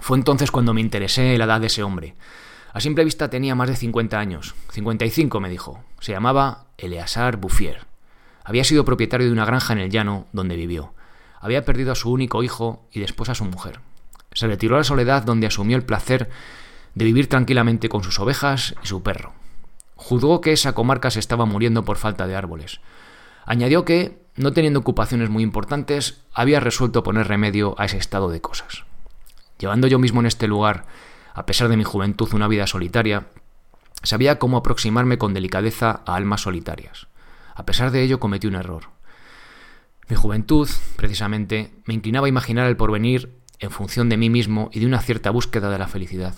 Fue 0.00 0.16
entonces 0.16 0.50
cuando 0.50 0.74
me 0.74 0.80
interesé 0.80 1.32
en 1.32 1.38
la 1.38 1.44
edad 1.44 1.60
de 1.60 1.66
ese 1.66 1.82
hombre. 1.82 2.14
A 2.72 2.80
simple 2.80 3.04
vista 3.04 3.30
tenía 3.30 3.54
más 3.54 3.68
de 3.68 3.76
50 3.76 4.18
años. 4.18 4.54
55 4.70 5.40
me 5.40 5.48
dijo. 5.48 5.82
Se 6.00 6.12
llamaba 6.12 6.66
Eleazar 6.76 7.36
Bouffier. 7.36 7.86
Había 8.44 8.64
sido 8.64 8.84
propietario 8.84 9.26
de 9.26 9.32
una 9.32 9.44
granja 9.44 9.72
en 9.72 9.80
el 9.80 9.90
llano 9.90 10.26
donde 10.32 10.56
vivió. 10.56 10.94
Había 11.40 11.64
perdido 11.64 11.92
a 11.92 11.96
su 11.96 12.10
único 12.10 12.42
hijo 12.42 12.86
y 12.92 13.00
después 13.00 13.28
a 13.28 13.34
su 13.34 13.44
mujer. 13.44 13.80
Se 14.32 14.46
retiró 14.46 14.76
a 14.76 14.78
la 14.78 14.84
soledad 14.84 15.22
donde 15.22 15.46
asumió 15.46 15.76
el 15.76 15.84
placer 15.84 16.30
de 16.94 17.04
vivir 17.04 17.28
tranquilamente 17.28 17.88
con 17.88 18.02
sus 18.02 18.18
ovejas 18.18 18.74
y 18.82 18.86
su 18.86 19.02
perro. 19.02 19.32
Juzgó 19.96 20.40
que 20.40 20.52
esa 20.52 20.74
comarca 20.74 21.10
se 21.10 21.20
estaba 21.20 21.44
muriendo 21.44 21.84
por 21.84 21.96
falta 21.96 22.26
de 22.26 22.36
árboles. 22.36 22.80
Añadió 23.44 23.84
que 23.84 24.22
no 24.36 24.52
teniendo 24.52 24.80
ocupaciones 24.80 25.30
muy 25.30 25.42
importantes, 25.42 26.22
había 26.32 26.60
resuelto 26.60 27.02
poner 27.02 27.26
remedio 27.26 27.74
a 27.78 27.86
ese 27.86 27.98
estado 27.98 28.30
de 28.30 28.40
cosas. 28.40 28.84
Llevando 29.58 29.86
yo 29.88 29.98
mismo 29.98 30.20
en 30.20 30.26
este 30.26 30.46
lugar, 30.46 30.86
a 31.34 31.46
pesar 31.46 31.68
de 31.68 31.76
mi 31.76 31.84
juventud, 31.84 32.28
una 32.32 32.48
vida 32.48 32.66
solitaria, 32.66 33.26
sabía 34.02 34.38
cómo 34.38 34.56
aproximarme 34.56 35.18
con 35.18 35.34
delicadeza 35.34 36.02
a 36.06 36.14
almas 36.14 36.42
solitarias. 36.42 37.08
A 37.54 37.66
pesar 37.66 37.90
de 37.90 38.02
ello 38.02 38.20
cometí 38.20 38.46
un 38.46 38.54
error. 38.54 38.84
Mi 40.08 40.16
juventud, 40.16 40.68
precisamente, 40.96 41.72
me 41.84 41.94
inclinaba 41.94 42.26
a 42.26 42.30
imaginar 42.30 42.66
el 42.66 42.76
porvenir 42.76 43.38
en 43.58 43.70
función 43.70 44.08
de 44.08 44.16
mí 44.16 44.30
mismo 44.30 44.70
y 44.72 44.80
de 44.80 44.86
una 44.86 45.00
cierta 45.00 45.30
búsqueda 45.30 45.70
de 45.70 45.78
la 45.78 45.88
felicidad. 45.88 46.34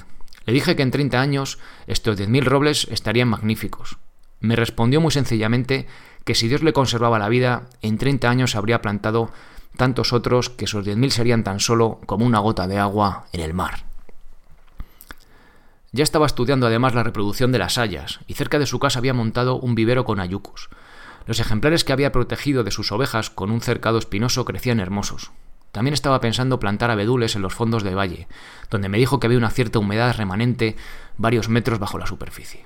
Le 0.47 0.55
dije 0.55 0.75
que 0.75 0.83
en 0.83 0.91
30 0.91 1.21
años 1.21 1.59
estos 1.87 2.19
10.000 2.19 2.45
robles 2.45 2.89
estarían 2.91 3.29
magníficos. 3.29 3.99
Me 4.41 4.57
respondió 4.57 5.01
muy 5.01 5.13
sencillamente 5.13 5.87
que 6.25 6.35
si 6.35 6.49
Dios 6.49 6.63
le 6.63 6.73
conservaba 6.73 7.19
la 7.19 7.29
vida, 7.29 7.69
en 7.83 7.99
30 7.99 8.29
años 8.29 8.57
habría 8.57 8.81
plantado 8.81 9.31
tantos 9.77 10.13
otros 10.13 10.51
que 10.51 10.65
esos 10.67 10.87
10.000 10.87 11.11
serían 11.11 11.45
tan 11.45 11.61
solo 11.61 12.01
como 12.07 12.27
una 12.27 12.39
gota 12.39 12.67
de 12.67 12.79
agua 12.79 13.27
en 13.33 13.41
el 13.41 13.55
mar. 13.55 13.85
Ya 15.93 16.05
estaba 16.05 16.27
estudiando 16.27 16.67
además 16.67 16.95
la 16.95 17.03
reproducción 17.03 17.51
de 17.51 17.59
las 17.59 17.77
hayas, 17.77 18.21
y 18.29 18.35
cerca 18.35 18.59
de 18.59 18.67
su 18.67 18.79
casa 18.79 19.01
había 19.01 19.15
montado 19.15 19.57
un 19.57 19.75
vivero 19.75 20.05
con 20.05 20.21
ayucos. 20.21 20.71
Los 21.27 21.41
ejemplares 21.41 21.85
que 21.85 21.93
había 21.93 22.13
protegido 22.13 22.63
de 22.63 22.71
sus 22.71 22.93
ovejas 22.93 23.31
con 23.31 23.51
un 23.51 23.61
cercado 23.61 23.99
espinoso 23.99 24.45
crecían 24.45 24.81
hermosos. 24.81 25.33
También 25.73 25.95
estaba 25.95 26.21
pensando 26.21 26.61
plantar 26.61 26.91
abedules 26.91 27.37
en 27.37 27.43
los 27.43 27.55
fondos 27.55 27.83
del 27.83 27.99
valle, 27.99 28.29
donde 28.71 28.89
me 28.89 28.99
dijo 28.99 29.21
que 29.21 29.27
había 29.27 29.39
una 29.39 29.51
cierta 29.51 29.79
humedad 29.79 30.17
remanente 30.17 30.77
varios 31.17 31.49
metros 31.49 31.79
bajo 31.79 31.99
la 31.99 32.07
superficie. 32.07 32.65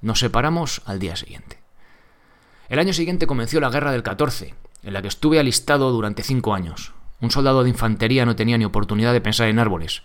Nos 0.00 0.20
separamos 0.20 0.82
al 0.86 0.98
día 0.98 1.16
siguiente. 1.16 1.58
El 2.68 2.78
año 2.78 2.92
siguiente 2.92 3.26
comenzó 3.26 3.60
la 3.60 3.70
guerra 3.70 3.92
del 3.92 4.02
14, 4.02 4.54
en 4.82 4.92
la 4.92 5.02
que 5.02 5.08
estuve 5.08 5.38
alistado 5.38 5.90
durante 5.92 6.22
cinco 6.22 6.54
años. 6.54 6.92
Un 7.20 7.30
soldado 7.30 7.62
de 7.62 7.70
infantería 7.70 8.26
no 8.26 8.36
tenía 8.36 8.58
ni 8.58 8.64
oportunidad 8.64 9.12
de 9.12 9.20
pensar 9.20 9.48
en 9.48 9.58
árboles, 9.58 10.02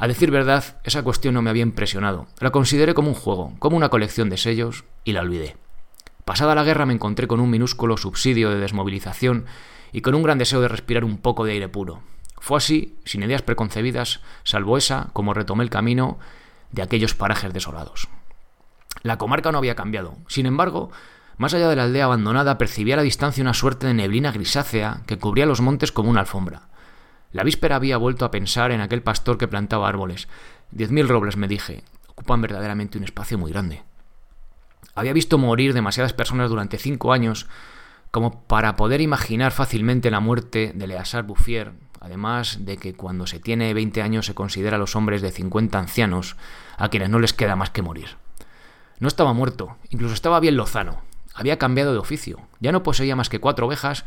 a 0.00 0.06
decir 0.06 0.30
verdad, 0.30 0.76
esa 0.84 1.02
cuestión 1.02 1.34
no 1.34 1.42
me 1.42 1.50
había 1.50 1.64
impresionado. 1.64 2.28
La 2.38 2.50
consideré 2.50 2.94
como 2.94 3.08
un 3.08 3.14
juego, 3.14 3.54
como 3.58 3.76
una 3.76 3.88
colección 3.88 4.30
de 4.30 4.36
sellos, 4.36 4.84
y 5.02 5.12
la 5.12 5.22
olvidé. 5.22 5.56
Pasada 6.24 6.54
la 6.54 6.62
guerra 6.62 6.86
me 6.86 6.94
encontré 6.94 7.26
con 7.26 7.40
un 7.40 7.50
minúsculo 7.50 7.96
subsidio 7.96 8.50
de 8.50 8.60
desmovilización 8.60 9.46
y 9.92 10.00
con 10.00 10.14
un 10.14 10.22
gran 10.22 10.38
deseo 10.38 10.60
de 10.60 10.68
respirar 10.68 11.04
un 11.04 11.18
poco 11.18 11.44
de 11.44 11.52
aire 11.52 11.68
puro. 11.68 12.02
Fue 12.38 12.58
así, 12.58 12.96
sin 13.04 13.24
ideas 13.24 13.42
preconcebidas, 13.42 14.20
salvo 14.44 14.78
esa, 14.78 15.08
como 15.14 15.34
retomé 15.34 15.64
el 15.64 15.70
camino 15.70 16.20
de 16.70 16.82
aquellos 16.82 17.14
parajes 17.14 17.52
desolados. 17.52 18.08
La 19.02 19.18
comarca 19.18 19.50
no 19.50 19.58
había 19.58 19.74
cambiado. 19.74 20.16
Sin 20.28 20.46
embargo, 20.46 20.92
más 21.38 21.54
allá 21.54 21.68
de 21.68 21.76
la 21.76 21.84
aldea 21.84 22.04
abandonada 22.04 22.58
percibía 22.58 22.94
a 22.94 22.98
la 22.98 23.02
distancia 23.02 23.42
una 23.42 23.54
suerte 23.54 23.86
de 23.86 23.94
neblina 23.94 24.32
grisácea 24.32 25.02
que 25.06 25.18
cubría 25.18 25.46
los 25.46 25.60
montes 25.60 25.92
como 25.92 26.10
una 26.10 26.20
alfombra. 26.20 26.68
La 27.30 27.44
víspera 27.44 27.76
había 27.76 27.96
vuelto 27.96 28.24
a 28.24 28.30
pensar 28.30 28.72
en 28.72 28.80
aquel 28.80 29.02
pastor 29.02 29.38
que 29.38 29.48
plantaba 29.48 29.88
árboles. 29.88 30.28
Diez 30.72 30.90
mil 30.90 31.08
robles, 31.08 31.36
me 31.36 31.46
dije, 31.46 31.84
ocupan 32.08 32.42
verdaderamente 32.42 32.98
un 32.98 33.04
espacio 33.04 33.38
muy 33.38 33.52
grande. 33.52 33.82
Había 34.94 35.12
visto 35.12 35.38
morir 35.38 35.74
demasiadas 35.74 36.12
personas 36.12 36.50
durante 36.50 36.76
cinco 36.76 37.12
años 37.12 37.46
como 38.10 38.42
para 38.42 38.74
poder 38.74 39.00
imaginar 39.00 39.52
fácilmente 39.52 40.10
la 40.10 40.18
muerte 40.20 40.72
de 40.74 40.86
Leasar 40.88 41.24
Bouffier, 41.24 41.72
además 42.00 42.58
de 42.64 42.78
que 42.78 42.94
cuando 42.94 43.26
se 43.26 43.38
tiene 43.38 43.74
20 43.74 44.02
años 44.02 44.26
se 44.26 44.34
considera 44.34 44.76
a 44.76 44.80
los 44.80 44.96
hombres 44.96 45.22
de 45.22 45.30
50 45.30 45.78
ancianos 45.78 46.36
a 46.76 46.88
quienes 46.88 47.10
no 47.10 47.20
les 47.20 47.32
queda 47.32 47.54
más 47.54 47.70
que 47.70 47.82
morir. 47.82 48.16
No 48.98 49.06
estaba 49.06 49.32
muerto, 49.32 49.76
incluso 49.90 50.14
estaba 50.14 50.40
bien 50.40 50.56
lozano. 50.56 51.07
Había 51.38 51.56
cambiado 51.56 51.92
de 51.92 51.98
oficio. 51.98 52.40
Ya 52.58 52.72
no 52.72 52.82
poseía 52.82 53.14
más 53.14 53.28
que 53.28 53.38
cuatro 53.38 53.68
ovejas, 53.68 54.04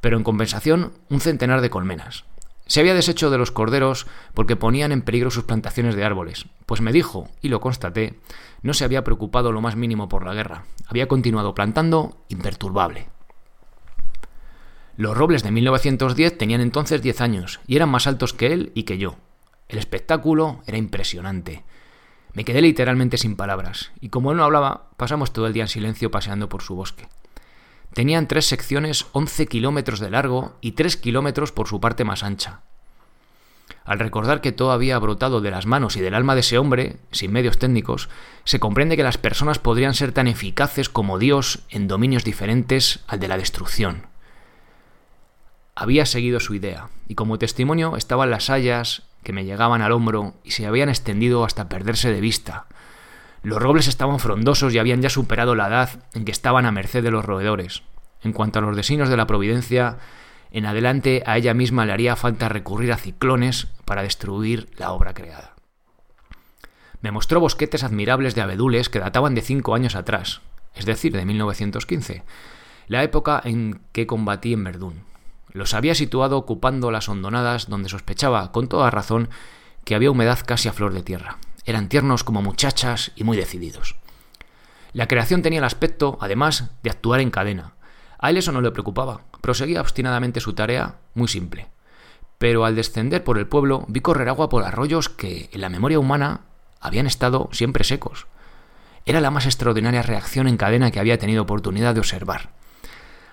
pero 0.00 0.16
en 0.16 0.22
compensación 0.22 0.92
un 1.10 1.20
centenar 1.20 1.60
de 1.60 1.70
colmenas. 1.70 2.24
Se 2.68 2.78
había 2.78 2.94
deshecho 2.94 3.30
de 3.30 3.38
los 3.38 3.50
corderos 3.50 4.06
porque 4.32 4.54
ponían 4.54 4.92
en 4.92 5.02
peligro 5.02 5.32
sus 5.32 5.42
plantaciones 5.42 5.96
de 5.96 6.04
árboles, 6.04 6.46
pues 6.66 6.80
me 6.80 6.92
dijo, 6.92 7.28
y 7.42 7.48
lo 7.48 7.60
constaté, 7.60 8.20
no 8.62 8.74
se 8.74 8.84
había 8.84 9.02
preocupado 9.02 9.50
lo 9.50 9.60
más 9.60 9.74
mínimo 9.74 10.08
por 10.08 10.24
la 10.24 10.34
guerra, 10.34 10.66
había 10.86 11.08
continuado 11.08 11.52
plantando 11.52 12.24
imperturbable. 12.28 13.08
Los 14.96 15.16
robles 15.16 15.42
de 15.42 15.50
1910 15.50 16.38
tenían 16.38 16.60
entonces 16.60 17.02
10 17.02 17.20
años 17.22 17.60
y 17.66 17.74
eran 17.74 17.88
más 17.88 18.06
altos 18.06 18.34
que 18.34 18.52
él 18.52 18.70
y 18.76 18.84
que 18.84 18.98
yo. 18.98 19.16
El 19.66 19.78
espectáculo 19.78 20.62
era 20.66 20.78
impresionante. 20.78 21.64
Me 22.38 22.44
quedé 22.44 22.62
literalmente 22.62 23.18
sin 23.18 23.34
palabras, 23.34 23.90
y 24.00 24.10
como 24.10 24.30
él 24.30 24.36
no 24.36 24.44
hablaba, 24.44 24.90
pasamos 24.96 25.32
todo 25.32 25.48
el 25.48 25.52
día 25.52 25.64
en 25.64 25.68
silencio 25.68 26.12
paseando 26.12 26.48
por 26.48 26.62
su 26.62 26.76
bosque. 26.76 27.08
Tenían 27.94 28.28
tres 28.28 28.46
secciones 28.46 29.06
11 29.10 29.48
kilómetros 29.48 29.98
de 29.98 30.08
largo 30.08 30.54
y 30.60 30.70
3 30.70 30.96
kilómetros 30.98 31.50
por 31.50 31.66
su 31.66 31.80
parte 31.80 32.04
más 32.04 32.22
ancha. 32.22 32.60
Al 33.84 33.98
recordar 33.98 34.40
que 34.40 34.52
todo 34.52 34.70
había 34.70 35.00
brotado 35.00 35.40
de 35.40 35.50
las 35.50 35.66
manos 35.66 35.96
y 35.96 36.00
del 36.00 36.14
alma 36.14 36.36
de 36.36 36.42
ese 36.42 36.58
hombre, 36.58 36.98
sin 37.10 37.32
medios 37.32 37.58
técnicos, 37.58 38.08
se 38.44 38.60
comprende 38.60 38.96
que 38.96 39.02
las 39.02 39.18
personas 39.18 39.58
podrían 39.58 39.94
ser 39.94 40.12
tan 40.12 40.28
eficaces 40.28 40.88
como 40.88 41.18
Dios 41.18 41.64
en 41.70 41.88
dominios 41.88 42.22
diferentes 42.22 43.00
al 43.08 43.18
de 43.18 43.26
la 43.26 43.36
destrucción. 43.36 44.06
Había 45.74 46.06
seguido 46.06 46.38
su 46.38 46.54
idea, 46.54 46.90
y 47.08 47.16
como 47.16 47.36
testimonio 47.36 47.96
estaban 47.96 48.30
las 48.30 48.48
hayas 48.48 49.07
que 49.22 49.32
me 49.32 49.44
llegaban 49.44 49.82
al 49.82 49.92
hombro 49.92 50.34
y 50.44 50.52
se 50.52 50.66
habían 50.66 50.88
extendido 50.88 51.44
hasta 51.44 51.68
perderse 51.68 52.12
de 52.12 52.20
vista, 52.20 52.66
los 53.42 53.62
robles 53.62 53.88
estaban 53.88 54.18
frondosos 54.18 54.74
y 54.74 54.78
habían 54.78 55.00
ya 55.00 55.10
superado 55.10 55.54
la 55.54 55.68
edad 55.68 56.04
en 56.14 56.24
que 56.24 56.32
estaban 56.32 56.66
a 56.66 56.72
merced 56.72 57.02
de 57.02 57.10
los 57.10 57.24
roedores. 57.24 57.82
En 58.22 58.32
cuanto 58.32 58.58
a 58.58 58.62
los 58.62 58.76
designios 58.76 59.08
de 59.08 59.16
la 59.16 59.26
providencia, 59.26 59.98
en 60.50 60.66
adelante 60.66 61.22
a 61.24 61.36
ella 61.36 61.54
misma 61.54 61.86
le 61.86 61.92
haría 61.92 62.16
falta 62.16 62.48
recurrir 62.48 62.92
a 62.92 62.96
ciclones 62.96 63.68
para 63.84 64.02
destruir 64.02 64.68
la 64.76 64.90
obra 64.90 65.14
creada. 65.14 65.54
Me 67.00 67.12
mostró 67.12 67.38
bosquetes 67.38 67.84
admirables 67.84 68.34
de 68.34 68.40
abedules 68.40 68.88
que 68.88 68.98
databan 68.98 69.36
de 69.36 69.42
cinco 69.42 69.74
años 69.74 69.94
atrás, 69.94 70.40
es 70.74 70.84
decir, 70.84 71.12
de 71.12 71.24
1915, 71.24 72.24
la 72.88 73.04
época 73.04 73.40
en 73.44 73.80
que 73.92 74.06
combatí 74.06 74.52
en 74.52 74.64
Verdún. 74.64 75.07
Los 75.50 75.74
había 75.74 75.94
situado 75.94 76.36
ocupando 76.36 76.90
las 76.90 77.08
hondonadas 77.08 77.68
donde 77.68 77.88
sospechaba, 77.88 78.52
con 78.52 78.68
toda 78.68 78.90
razón, 78.90 79.28
que 79.84 79.94
había 79.94 80.10
humedad 80.10 80.38
casi 80.44 80.68
a 80.68 80.72
flor 80.72 80.92
de 80.92 81.02
tierra. 81.02 81.38
Eran 81.64 81.88
tiernos 81.88 82.24
como 82.24 82.42
muchachas 82.42 83.12
y 83.16 83.24
muy 83.24 83.36
decididos. 83.36 83.96
La 84.92 85.08
creación 85.08 85.42
tenía 85.42 85.58
el 85.58 85.64
aspecto, 85.64 86.18
además, 86.20 86.70
de 86.82 86.90
actuar 86.90 87.20
en 87.20 87.30
cadena. 87.30 87.72
A 88.18 88.30
él 88.30 88.36
eso 88.36 88.52
no 88.52 88.60
le 88.60 88.70
preocupaba. 88.70 89.22
Proseguía 89.40 89.80
obstinadamente 89.80 90.40
su 90.40 90.54
tarea, 90.54 90.96
muy 91.14 91.28
simple. 91.28 91.68
Pero 92.38 92.64
al 92.64 92.76
descender 92.76 93.24
por 93.24 93.38
el 93.38 93.46
pueblo 93.46 93.84
vi 93.88 94.00
correr 94.00 94.28
agua 94.28 94.48
por 94.48 94.64
arroyos 94.64 95.08
que, 95.08 95.50
en 95.52 95.60
la 95.60 95.68
memoria 95.68 95.98
humana, 95.98 96.42
habían 96.80 97.06
estado 97.06 97.48
siempre 97.52 97.84
secos. 97.84 98.26
Era 99.04 99.20
la 99.20 99.30
más 99.30 99.46
extraordinaria 99.46 100.02
reacción 100.02 100.48
en 100.48 100.56
cadena 100.56 100.90
que 100.90 101.00
había 101.00 101.18
tenido 101.18 101.42
oportunidad 101.42 101.94
de 101.94 102.00
observar. 102.00 102.50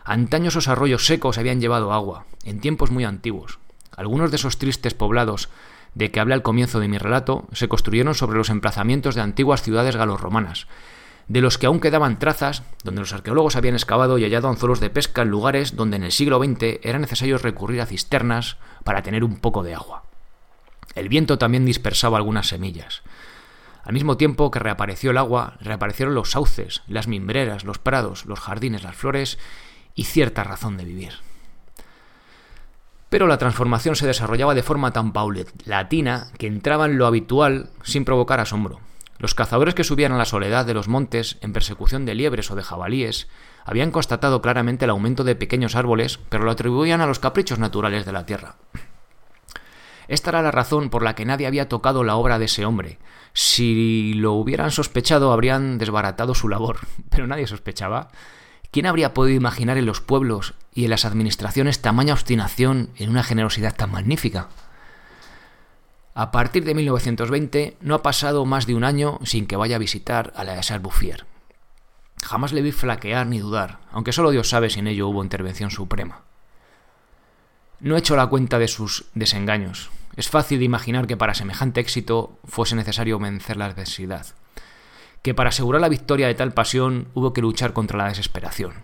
Antaño 0.06 0.50
esos 0.50 0.68
arroyos 0.68 1.08
secos 1.08 1.40
habían 1.40 1.60
llevado 1.60 1.92
agua, 1.92 2.26
en 2.44 2.60
tiempos 2.60 2.92
muy 2.92 3.04
antiguos. 3.04 3.58
Algunos 3.98 4.30
de 4.30 4.38
esos 4.38 4.60
tristes 4.60 4.94
poblados 4.94 5.50
de 5.96 6.12
que 6.12 6.20
habla 6.20 6.36
al 6.36 6.44
comienzo 6.44 6.80
de 6.80 6.88
mi 6.88 7.00
relato 7.00 7.48
se 7.54 7.68
construyeron 7.68 8.14
sobre 8.14 8.38
los 8.38 8.52
emplazamientos 8.52 9.16
de 9.16 9.22
antiguas 9.22 9.64
ciudades 9.64 9.96
galorromanas, 9.96 10.68
de 11.28 11.42
los 11.42 11.58
que 11.58 11.66
aún 11.66 11.80
quedaban 11.80 12.20
trazas, 12.20 12.62
donde 12.84 13.02
los 13.02 13.14
arqueólogos 13.14 13.56
habían 13.56 13.74
excavado 13.74 14.20
y 14.20 14.24
hallado 14.24 14.48
anzuelos 14.48 14.80
de 14.80 14.92
pesca 14.92 15.24
en 15.24 15.30
lugares 15.30 15.76
donde 15.76 15.96
en 15.96 16.04
el 16.04 16.12
siglo 16.12 16.38
XX 16.38 16.82
era 16.84 17.00
necesario 17.00 17.40
recurrir 17.40 17.82
a 17.82 17.88
cisternas 17.88 18.58
para 18.84 19.02
tener 19.02 19.24
un 19.24 19.38
poco 19.38 19.64
de 19.64 19.74
agua. 19.74 20.04
El 20.94 21.10
viento 21.10 21.40
también 21.40 21.66
dispersaba 21.66 22.18
algunas 22.18 22.48
semillas. 22.48 23.02
Al 23.84 23.94
mismo 23.94 24.18
tiempo 24.18 24.52
que 24.52 24.60
reapareció 24.60 25.12
el 25.12 25.18
agua, 25.18 25.58
reaparecieron 25.62 26.14
los 26.14 26.32
sauces, 26.32 26.84
las 26.88 27.08
mimbreras, 27.08 27.64
los 27.64 27.80
prados, 27.80 28.26
los 28.26 28.40
jardines, 28.40 28.84
las 28.84 28.96
flores 28.96 29.40
y 29.96 30.04
cierta 30.04 30.44
razón 30.44 30.78
de 30.78 30.86
vivir. 30.86 31.14
Pero 33.10 33.28
la 33.28 33.38
transformación 33.38 33.96
se 33.96 34.08
desarrollaba 34.08 34.54
de 34.54 34.64
forma 34.64 34.92
tan 34.92 35.14
paulatina 35.14 36.28
que 36.38 36.48
entraba 36.48 36.86
en 36.86 36.98
lo 36.98 37.06
habitual 37.06 37.70
sin 37.84 38.04
provocar 38.04 38.40
asombro. 38.40 38.82
Los 39.18 39.34
cazadores 39.34 39.74
que 39.74 39.86
subían 39.86 40.12
a 40.12 40.18
la 40.18 40.26
soledad 40.26 40.66
de 40.66 40.74
los 40.74 40.90
montes 40.90 41.38
en 41.42 41.54
persecución 41.54 42.06
de 42.06 42.16
liebres 42.16 42.52
o 42.52 42.56
de 42.56 42.64
jabalíes 42.64 43.30
habían 43.64 43.92
constatado 43.92 44.42
claramente 44.42 44.86
el 44.86 44.92
aumento 44.92 45.24
de 45.24 45.36
pequeños 45.36 45.76
árboles, 45.76 46.20
pero 46.30 46.44
lo 46.44 46.52
atribuían 46.52 47.02
a 47.02 47.08
los 47.08 47.20
caprichos 47.20 47.58
naturales 47.58 48.06
de 48.06 48.12
la 48.12 48.26
tierra. 48.26 48.58
Esta 50.08 50.30
era 50.30 50.42
la 50.42 50.52
razón 50.52 50.90
por 50.90 51.02
la 51.02 51.16
que 51.16 51.26
nadie 51.26 51.48
había 51.48 51.70
tocado 51.70 52.04
la 52.04 52.16
obra 52.16 52.38
de 52.38 52.46
ese 52.46 52.66
hombre. 52.66 53.00
Si 53.34 54.14
lo 54.16 54.34
hubieran 54.34 54.72
sospechado, 54.72 55.32
habrían 55.32 55.78
desbaratado 55.78 56.36
su 56.36 56.48
labor, 56.48 56.80
pero 57.10 57.28
nadie 57.28 57.48
sospechaba. 57.48 58.10
¿Quién 58.76 58.88
habría 58.88 59.14
podido 59.14 59.38
imaginar 59.38 59.78
en 59.78 59.86
los 59.86 60.02
pueblos 60.02 60.54
y 60.74 60.84
en 60.84 60.90
las 60.90 61.06
administraciones 61.06 61.82
tamaña 61.82 62.12
obstinación 62.12 62.90
en 62.98 63.10
una 63.10 63.24
generosidad 63.24 63.74
tan 63.74 63.90
magnífica? 63.90 64.50
A 66.14 66.30
partir 66.32 66.66
de 66.66 66.76
1920 66.76 67.78
no 67.80 67.96
ha 67.96 68.04
pasado 68.04 68.46
más 68.46 68.68
de 68.68 68.76
un 68.76 68.84
año 68.84 69.20
sin 69.24 69.48
que 69.48 69.56
vaya 69.56 69.78
a 69.78 69.80
visitar 69.80 70.34
a 70.36 70.44
la 70.44 70.56
de 70.56 70.80
Bouffier. 70.80 71.26
Jamás 72.22 72.52
le 72.52 72.62
vi 72.62 72.74
flaquear 72.74 73.28
ni 73.28 73.40
dudar, 73.40 73.80
aunque 73.94 74.12
solo 74.12 74.32
Dios 74.32 74.50
sabe 74.50 74.70
si 74.70 74.80
en 74.80 74.88
ello 74.88 75.08
hubo 75.08 75.24
intervención 75.24 75.72
suprema. 75.72 76.24
No 77.80 77.96
he 77.96 78.00
hecho 78.00 78.18
la 78.18 78.28
cuenta 78.28 78.60
de 78.60 78.68
sus 78.68 79.06
desengaños. 79.14 79.90
Es 80.18 80.28
fácil 80.28 80.60
de 80.60 80.66
imaginar 80.66 81.08
que 81.08 81.16
para 81.16 81.34
semejante 81.34 81.80
éxito 81.80 82.38
fuese 82.44 82.76
necesario 82.76 83.20
vencer 83.20 83.56
la 83.56 83.68
adversidad, 83.68 84.36
que 85.26 85.34
para 85.34 85.50
asegurar 85.50 85.82
la 85.82 85.90
victoria 85.90 86.28
de 86.28 86.36
tal 86.36 86.54
pasión 86.54 87.08
hubo 87.16 87.34
que 87.34 87.42
luchar 87.42 87.74
contra 87.74 87.98
la 87.98 88.10
desesperación. 88.10 88.84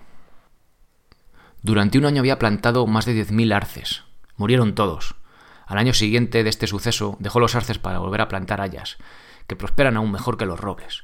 Durante 1.62 2.00
un 2.00 2.06
año 2.06 2.20
había 2.20 2.40
plantado 2.40 2.88
más 2.88 3.06
de 3.06 3.14
10.000 3.14 3.54
arces. 3.54 4.06
Murieron 4.38 4.74
todos. 4.74 5.14
Al 5.68 5.78
año 5.78 5.94
siguiente 5.94 6.44
de 6.44 6.50
este 6.50 6.66
suceso 6.66 7.16
dejó 7.20 7.40
los 7.40 7.54
arces 7.54 7.78
para 7.78 8.00
volver 8.00 8.22
a 8.22 8.28
plantar 8.28 8.60
hayas, 8.60 8.98
que 9.46 9.56
prosperan 9.56 9.98
aún 9.98 10.12
mejor 10.12 10.36
que 10.36 10.48
los 10.48 10.60
robles. 10.60 11.04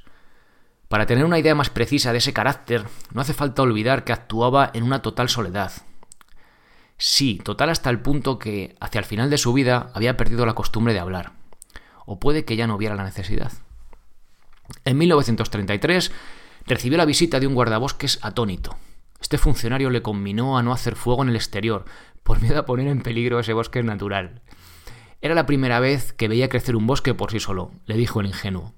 Para 0.87 1.05
tener 1.05 1.23
una 1.23 1.37
idea 1.37 1.53
más 1.53 1.69
precisa 1.69 2.13
de 2.13 2.17
ese 2.17 2.33
carácter, 2.33 2.87
no 3.13 3.21
hace 3.21 3.35
falta 3.35 3.61
olvidar 3.61 4.05
que 4.05 4.13
actuaba 4.13 4.71
en 4.73 4.81
una 4.81 5.03
total 5.03 5.29
soledad. 5.29 5.71
Sí, 6.97 7.39
total 7.43 7.69
hasta 7.69 7.91
el 7.91 7.99
punto 7.99 8.39
que, 8.39 8.75
hacia 8.79 8.97
el 8.97 9.05
final 9.05 9.29
de 9.29 9.37
su 9.37 9.53
vida, 9.53 9.91
había 9.93 10.17
perdido 10.17 10.47
la 10.47 10.55
costumbre 10.55 10.95
de 10.95 10.99
hablar. 10.99 11.33
O 12.07 12.19
puede 12.19 12.43
que 12.43 12.55
ya 12.55 12.65
no 12.65 12.75
hubiera 12.75 12.95
la 12.95 13.03
necesidad. 13.03 13.51
En 14.85 14.97
1933 14.97 16.11
recibió 16.65 16.97
la 16.97 17.05
visita 17.05 17.39
de 17.39 17.47
un 17.47 17.55
guardabosques 17.55 18.19
atónito. 18.21 18.77
Este 19.21 19.37
funcionario 19.37 19.89
le 19.89 20.01
conminó 20.01 20.57
a 20.57 20.63
no 20.63 20.73
hacer 20.73 20.95
fuego 20.95 21.23
en 21.23 21.29
el 21.29 21.35
exterior, 21.35 21.85
por 22.23 22.41
miedo 22.41 22.59
a 22.59 22.65
poner 22.65 22.87
en 22.87 23.01
peligro 23.01 23.39
ese 23.39 23.53
bosque 23.53 23.81
natural. 23.83 24.41
Era 25.21 25.33
la 25.33 25.45
primera 25.45 25.79
vez 25.79 26.13
que 26.13 26.27
veía 26.27 26.49
crecer 26.49 26.75
un 26.75 26.85
bosque 26.85 27.13
por 27.13 27.31
sí 27.31 27.39
solo, 27.39 27.71
le 27.85 27.97
dijo 27.97 28.19
el 28.19 28.27
ingenuo. 28.27 28.73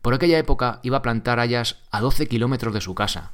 Por 0.00 0.14
aquella 0.14 0.38
época 0.38 0.80
iba 0.82 0.98
a 0.98 1.02
plantar 1.02 1.40
hayas 1.40 1.82
a 1.90 2.00
12 2.00 2.26
kilómetros 2.26 2.72
de 2.72 2.80
su 2.80 2.94
casa. 2.94 3.32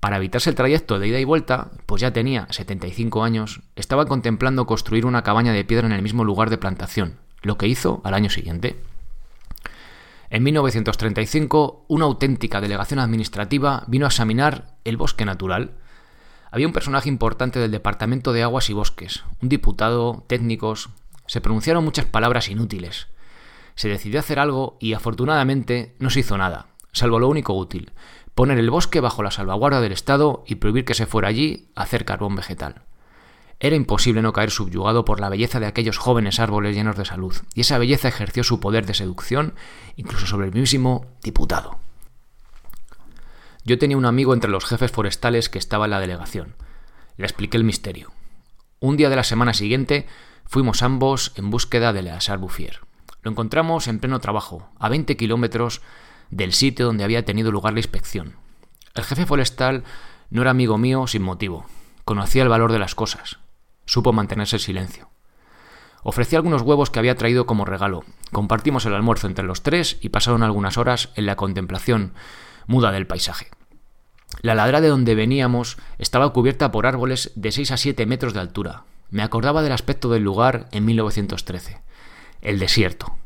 Para 0.00 0.16
evitarse 0.18 0.50
el 0.50 0.56
trayecto 0.56 0.98
de 0.98 1.08
ida 1.08 1.18
y 1.18 1.24
vuelta, 1.24 1.70
pues 1.86 2.02
ya 2.02 2.12
tenía 2.12 2.46
75 2.50 3.24
años, 3.24 3.62
estaba 3.76 4.06
contemplando 4.06 4.66
construir 4.66 5.06
una 5.06 5.22
cabaña 5.22 5.52
de 5.52 5.64
piedra 5.64 5.86
en 5.86 5.92
el 5.92 6.02
mismo 6.02 6.24
lugar 6.24 6.50
de 6.50 6.58
plantación, 6.58 7.16
lo 7.42 7.58
que 7.58 7.66
hizo 7.66 8.02
al 8.04 8.14
año 8.14 8.30
siguiente. 8.30 8.76
En 10.30 10.42
1935, 10.42 11.86
una 11.88 12.04
auténtica 12.04 12.60
delegación 12.60 12.98
administrativa 12.98 13.84
vino 13.86 14.06
a 14.06 14.08
examinar 14.08 14.76
el 14.84 14.96
bosque 14.96 15.24
natural. 15.24 15.72
Había 16.50 16.66
un 16.66 16.72
personaje 16.72 17.08
importante 17.08 17.58
del 17.58 17.70
Departamento 17.70 18.32
de 18.32 18.42
Aguas 18.42 18.70
y 18.70 18.72
Bosques, 18.72 19.24
un 19.40 19.48
diputado, 19.48 20.24
técnicos. 20.26 20.90
Se 21.26 21.40
pronunciaron 21.40 21.84
muchas 21.84 22.06
palabras 22.06 22.48
inútiles 22.48 23.08
se 23.76 23.88
decidió 23.88 24.18
hacer 24.18 24.40
algo 24.40 24.76
y 24.80 24.94
afortunadamente 24.94 25.94
no 26.00 26.10
se 26.10 26.20
hizo 26.20 26.36
nada, 26.36 26.66
salvo 26.92 27.20
lo 27.20 27.28
único 27.28 27.52
útil, 27.52 27.92
poner 28.34 28.58
el 28.58 28.70
bosque 28.70 29.00
bajo 29.00 29.22
la 29.22 29.30
salvaguarda 29.30 29.80
del 29.80 29.92
Estado 29.92 30.42
y 30.46 30.56
prohibir 30.56 30.84
que 30.84 30.94
se 30.94 31.06
fuera 31.06 31.28
allí 31.28 31.68
a 31.76 31.82
hacer 31.82 32.04
carbón 32.04 32.34
vegetal. 32.34 32.82
Era 33.58 33.76
imposible 33.76 34.20
no 34.20 34.32
caer 34.32 34.50
subyugado 34.50 35.04
por 35.04 35.18
la 35.18 35.30
belleza 35.30 35.60
de 35.60 35.66
aquellos 35.66 35.96
jóvenes 35.96 36.40
árboles 36.40 36.76
llenos 36.76 36.96
de 36.96 37.06
salud, 37.06 37.34
y 37.54 37.62
esa 37.62 37.78
belleza 37.78 38.08
ejerció 38.08 38.44
su 38.44 38.60
poder 38.60 38.84
de 38.84 38.94
seducción 38.94 39.54
incluso 39.96 40.26
sobre 40.26 40.46
el 40.46 40.52
mismo 40.52 41.06
diputado. 41.22 41.78
Yo 43.64 43.78
tenía 43.78 43.96
un 43.96 44.04
amigo 44.04 44.34
entre 44.34 44.50
los 44.50 44.64
jefes 44.64 44.92
forestales 44.92 45.48
que 45.48 45.58
estaba 45.58 45.86
en 45.86 45.90
la 45.92 46.00
delegación. 46.00 46.54
Le 47.16 47.24
expliqué 47.24 47.56
el 47.56 47.64
misterio. 47.64 48.12
Un 48.78 48.96
día 48.96 49.08
de 49.08 49.16
la 49.16 49.24
semana 49.24 49.54
siguiente 49.54 50.06
fuimos 50.44 50.82
ambos 50.82 51.32
en 51.36 51.50
búsqueda 51.50 51.92
de 51.92 52.02
Leasar 52.02 52.38
Bouffier. 52.38 52.80
Lo 53.22 53.30
encontramos 53.30 53.88
en 53.88 53.98
pleno 53.98 54.20
trabajo, 54.20 54.68
a 54.78 54.88
20 54.88 55.16
kilómetros 55.16 55.80
del 56.30 56.52
sitio 56.52 56.86
donde 56.86 57.04
había 57.04 57.24
tenido 57.24 57.50
lugar 57.50 57.72
la 57.72 57.80
inspección. 57.80 58.36
El 58.94 59.02
jefe 59.02 59.26
forestal 59.26 59.82
no 60.30 60.42
era 60.42 60.50
amigo 60.50 60.78
mío 60.78 61.06
sin 61.06 61.22
motivo. 61.22 61.66
Conocía 62.04 62.44
el 62.44 62.48
valor 62.48 62.70
de 62.70 62.78
las 62.78 62.94
cosas. 62.94 63.38
Supo 63.86 64.12
mantenerse 64.12 64.56
en 64.56 64.60
silencio. 64.60 65.08
Ofrecí 66.02 66.36
algunos 66.36 66.62
huevos 66.62 66.90
que 66.90 66.98
había 66.98 67.16
traído 67.16 67.46
como 67.46 67.64
regalo. 67.64 68.04
Compartimos 68.30 68.84
el 68.86 68.94
almuerzo 68.94 69.26
entre 69.26 69.44
los 69.44 69.62
tres 69.62 69.96
y 70.00 70.10
pasaron 70.10 70.42
algunas 70.42 70.76
horas 70.76 71.08
en 71.16 71.26
la 71.26 71.36
contemplación 71.36 72.12
muda 72.66 72.92
del 72.92 73.06
paisaje. 73.06 73.48
La 74.42 74.54
ladra 74.54 74.80
de 74.80 74.88
donde 74.88 75.14
veníamos 75.14 75.78
estaba 75.98 76.32
cubierta 76.32 76.70
por 76.70 76.86
árboles 76.86 77.32
de 77.34 77.50
6 77.50 77.72
a 77.72 77.76
7 77.76 78.06
metros 78.06 78.34
de 78.34 78.40
altura. 78.40 78.84
Me 79.10 79.22
acordaba 79.22 79.62
del 79.62 79.72
aspecto 79.72 80.10
del 80.10 80.22
lugar 80.22 80.68
en 80.72 80.84
1913 80.84 81.86
el 82.46 82.58
desierto. 82.58 83.16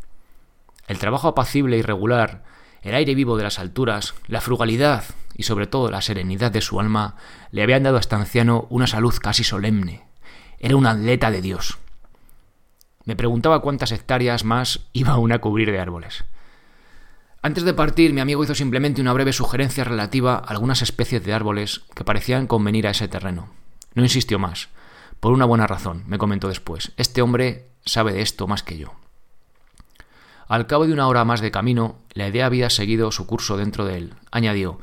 El 0.89 0.99
trabajo 0.99 1.29
apacible 1.29 1.77
y 1.77 1.83
regular, 1.83 2.43
el 2.83 2.95
aire 2.95 3.15
vivo 3.15 3.37
de 3.37 3.45
las 3.45 3.59
alturas, 3.59 4.15
la 4.27 4.41
frugalidad 4.41 5.05
y 5.37 5.45
sobre 5.45 5.67
todo 5.67 5.91
la 5.91 6.01
serenidad 6.01 6.51
de 6.51 6.63
su 6.63 6.81
alma 6.81 7.17
le 7.51 7.63
habían 7.63 7.83
dado 7.83 7.99
a 7.99 8.01
este 8.01 8.15
anciano 8.15 8.67
una 8.71 8.87
salud 8.87 9.15
casi 9.21 9.45
solemne. 9.45 10.10
Era 10.61 10.77
un 10.77 10.87
atleta 10.87 11.31
de 11.31 11.41
Dios. 11.41 11.79
Me 13.07 13.17
preguntaba 13.17 13.63
cuántas 13.63 13.93
hectáreas 13.93 14.45
más 14.45 14.81
iba 14.93 15.15
aún 15.15 15.33
a 15.33 15.41
cubrir 15.41 15.73
de 15.73 15.81
árboles. 15.81 16.25
Antes 17.43 17.65
de 17.65 17.73
partir, 17.73 18.13
mi 18.13 18.21
amigo 18.21 18.45
hizo 18.45 18.55
simplemente 18.55 19.01
una 19.01 19.15
breve 19.15 19.33
sugerencia 19.33 19.85
relativa 19.85 20.35
a 20.35 20.39
algunas 20.39 20.83
especies 20.83 21.25
de 21.25 21.33
árboles 21.33 21.81
que 21.95 22.05
parecían 22.05 22.47
convenir 22.47 22.87
a 22.87 22.91
ese 22.91 23.09
terreno. 23.09 23.49
No 23.95 24.03
insistió 24.03 24.39
más. 24.39 24.69
Por 25.19 25.33
una 25.33 25.47
buena 25.47 25.67
razón, 25.67 26.05
me 26.07 26.19
comentó 26.19 26.49
después. 26.49 26.93
Este 26.99 27.23
hombre 27.23 27.67
sabe 27.87 28.13
de 28.13 28.21
esto 28.21 28.47
más 28.47 28.63
que 28.63 28.77
yo. 28.77 28.93
Al 30.47 30.67
cabo 30.67 30.87
de 30.87 30.93
una 30.93 31.09
hora 31.09 31.25
más 31.25 31.41
de 31.41 31.51
camino, 31.51 31.97
la 32.13 32.29
idea 32.29 32.45
había 32.45 32.69
seguido 32.69 33.11
su 33.13 33.27
curso 33.27 33.57
dentro 33.57 33.87
de 33.87 33.97
él. 33.97 34.15
Añadió, 34.31 34.79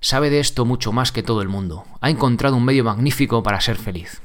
sabe 0.00 0.30
de 0.30 0.40
esto 0.40 0.64
mucho 0.64 0.90
más 0.90 1.12
que 1.12 1.22
todo 1.22 1.40
el 1.40 1.48
mundo. 1.48 1.84
Ha 2.00 2.10
encontrado 2.10 2.56
un 2.56 2.64
medio 2.64 2.82
magnífico 2.82 3.44
para 3.44 3.60
ser 3.60 3.76
feliz. 3.76 4.22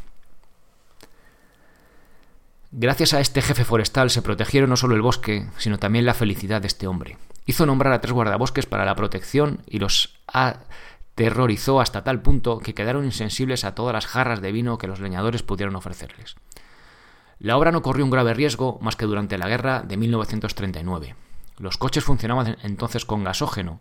Gracias 2.78 3.14
a 3.14 3.22
este 3.22 3.42
jefe 3.42 3.64
forestal 3.64 4.10
se 4.10 4.22
protegieron 4.22 4.70
no 4.70 4.76
solo 4.76 4.96
el 4.96 5.02
bosque, 5.02 5.48
sino 5.58 5.80
también 5.80 6.04
la 6.04 6.14
felicidad 6.14 6.60
de 6.60 6.68
este 6.68 6.88
hombre. 6.88 7.18
Hizo 7.46 7.66
nombrar 7.66 7.94
a 7.94 8.02
tres 8.02 8.12
guardabosques 8.12 8.66
para 8.66 8.84
la 8.84 8.98
protección 8.98 9.62
y 9.66 9.80
los 9.80 10.20
aterrorizó 10.28 11.80
hasta 11.80 12.04
tal 12.04 12.22
punto 12.22 12.60
que 12.60 12.74
quedaron 12.74 13.06
insensibles 13.06 13.64
a 13.64 13.76
todas 13.76 13.94
las 13.94 14.08
jarras 14.08 14.42
de 14.42 14.52
vino 14.52 14.78
que 14.78 14.88
los 14.88 15.00
leñadores 15.00 15.42
pudieron 15.42 15.78
ofrecerles. 15.78 16.36
La 17.40 17.56
obra 17.56 17.72
no 17.72 17.82
corrió 17.82 18.04
un 18.04 18.12
grave 18.12 18.34
riesgo 18.34 18.78
más 18.82 18.98
que 18.98 19.06
durante 19.06 19.38
la 19.38 19.48
guerra 19.48 19.82
de 19.82 19.96
1939. 19.96 21.16
Los 21.58 21.78
coches 21.78 22.04
funcionaban 22.04 22.58
entonces 22.62 23.06
con 23.06 23.24
gasógeno. 23.24 23.80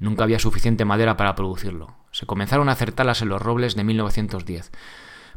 Nunca 0.00 0.24
había 0.24 0.38
suficiente 0.38 0.84
madera 0.84 1.16
para 1.16 1.34
producirlo. 1.34 1.94
Se 2.10 2.26
comenzaron 2.26 2.68
a 2.68 2.72
acertarlas 2.72 3.22
en 3.22 3.30
los 3.30 3.40
robles 3.40 3.74
de 3.74 3.84
1910. 3.84 4.70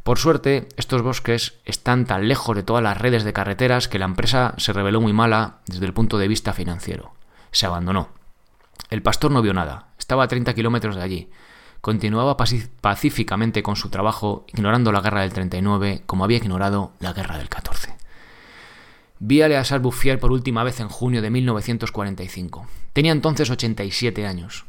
Por 0.08 0.20
suerte, 0.20 0.70
estos 0.78 1.02
bosques 1.02 1.56
están 1.66 2.06
tan 2.06 2.30
lejos 2.30 2.56
de 2.56 2.64
todas 2.64 2.82
las 2.82 2.98
redes 2.98 3.26
de 3.26 3.34
carreteras 3.34 3.90
que 3.90 4.00
la 4.00 4.06
empresa 4.06 4.54
se 4.56 4.72
reveló 4.72 5.02
muy 5.02 5.12
mala 5.12 5.58
desde 5.66 5.86
el 5.86 5.92
punto 5.92 6.18
de 6.18 6.30
vista 6.30 6.54
financiero. 6.54 7.12
Se 7.52 7.66
abandonó. 7.66 8.08
El 8.90 9.02
pastor 9.02 9.32
no 9.32 9.42
vio 9.42 9.54
nada. 9.54 9.90
Estaba 10.00 10.24
a 10.24 10.30
30 10.30 10.54
kilómetros 10.54 10.96
de 10.96 11.04
allí 11.04 11.30
continuaba 11.82 12.38
pacíficamente 12.38 13.64
con 13.64 13.76
su 13.76 13.90
trabajo, 13.90 14.46
ignorando 14.48 14.94
la 14.94 15.02
guerra 15.02 15.24
del 15.24 15.34
39 15.34 16.04
como 16.06 16.24
había 16.24 16.38
ignorado 16.38 16.94
la 17.02 17.12
guerra 17.12 17.38
del 17.38 17.50
14. 17.50 17.94
Vi 19.20 19.42
a 19.42 19.50
Leasar 19.50 19.82
Bouffier 19.82 20.20
por 20.20 20.32
última 20.32 20.64
vez 20.64 20.80
en 20.80 20.88
junio 20.88 21.22
de 21.22 21.32
1945. 21.32 22.66
Tenía 22.94 23.12
entonces 23.12 23.50
87 23.50 24.26
años. 24.26 24.64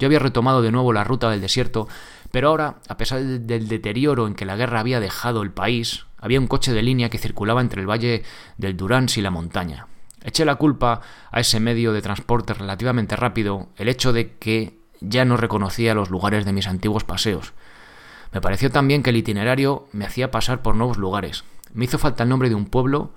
Yo 0.00 0.06
había 0.06 0.18
retomado 0.18 0.62
de 0.62 0.72
nuevo 0.72 0.94
la 0.94 1.04
ruta 1.04 1.30
del 1.30 1.42
desierto, 1.42 1.86
pero 2.30 2.48
ahora, 2.48 2.76
a 2.88 2.96
pesar 2.96 3.22
del 3.22 3.68
deterioro 3.68 4.26
en 4.26 4.34
que 4.34 4.44
la 4.44 4.56
guerra 4.56 4.80
había 4.80 5.00
dejado 5.00 5.42
el 5.42 5.50
país, 5.50 6.06
había 6.18 6.40
un 6.40 6.46
coche 6.46 6.72
de 6.72 6.82
línea 6.82 7.10
que 7.10 7.18
circulaba 7.18 7.60
entre 7.60 7.80
el 7.80 7.90
valle 7.90 8.22
del 8.56 8.76
Durance 8.76 9.18
y 9.18 9.22
la 9.22 9.30
montaña. 9.30 9.86
Eché 10.22 10.44
la 10.44 10.56
culpa 10.56 11.00
a 11.30 11.40
ese 11.40 11.60
medio 11.60 11.92
de 11.92 12.02
transporte 12.02 12.52
relativamente 12.52 13.16
rápido 13.16 13.68
el 13.76 13.88
hecho 13.88 14.12
de 14.12 14.36
que 14.36 14.78
ya 15.00 15.24
no 15.24 15.36
reconocía 15.36 15.94
los 15.94 16.10
lugares 16.10 16.44
de 16.44 16.52
mis 16.52 16.66
antiguos 16.66 17.04
paseos. 17.04 17.54
Me 18.32 18.40
pareció 18.40 18.70
también 18.70 19.02
que 19.02 19.10
el 19.10 19.16
itinerario 19.16 19.88
me 19.92 20.04
hacía 20.04 20.30
pasar 20.30 20.62
por 20.62 20.76
nuevos 20.76 20.98
lugares. 20.98 21.44
Me 21.72 21.86
hizo 21.86 21.98
falta 21.98 22.22
el 22.22 22.28
nombre 22.28 22.48
de 22.48 22.54
un 22.54 22.66
pueblo, 22.66 23.12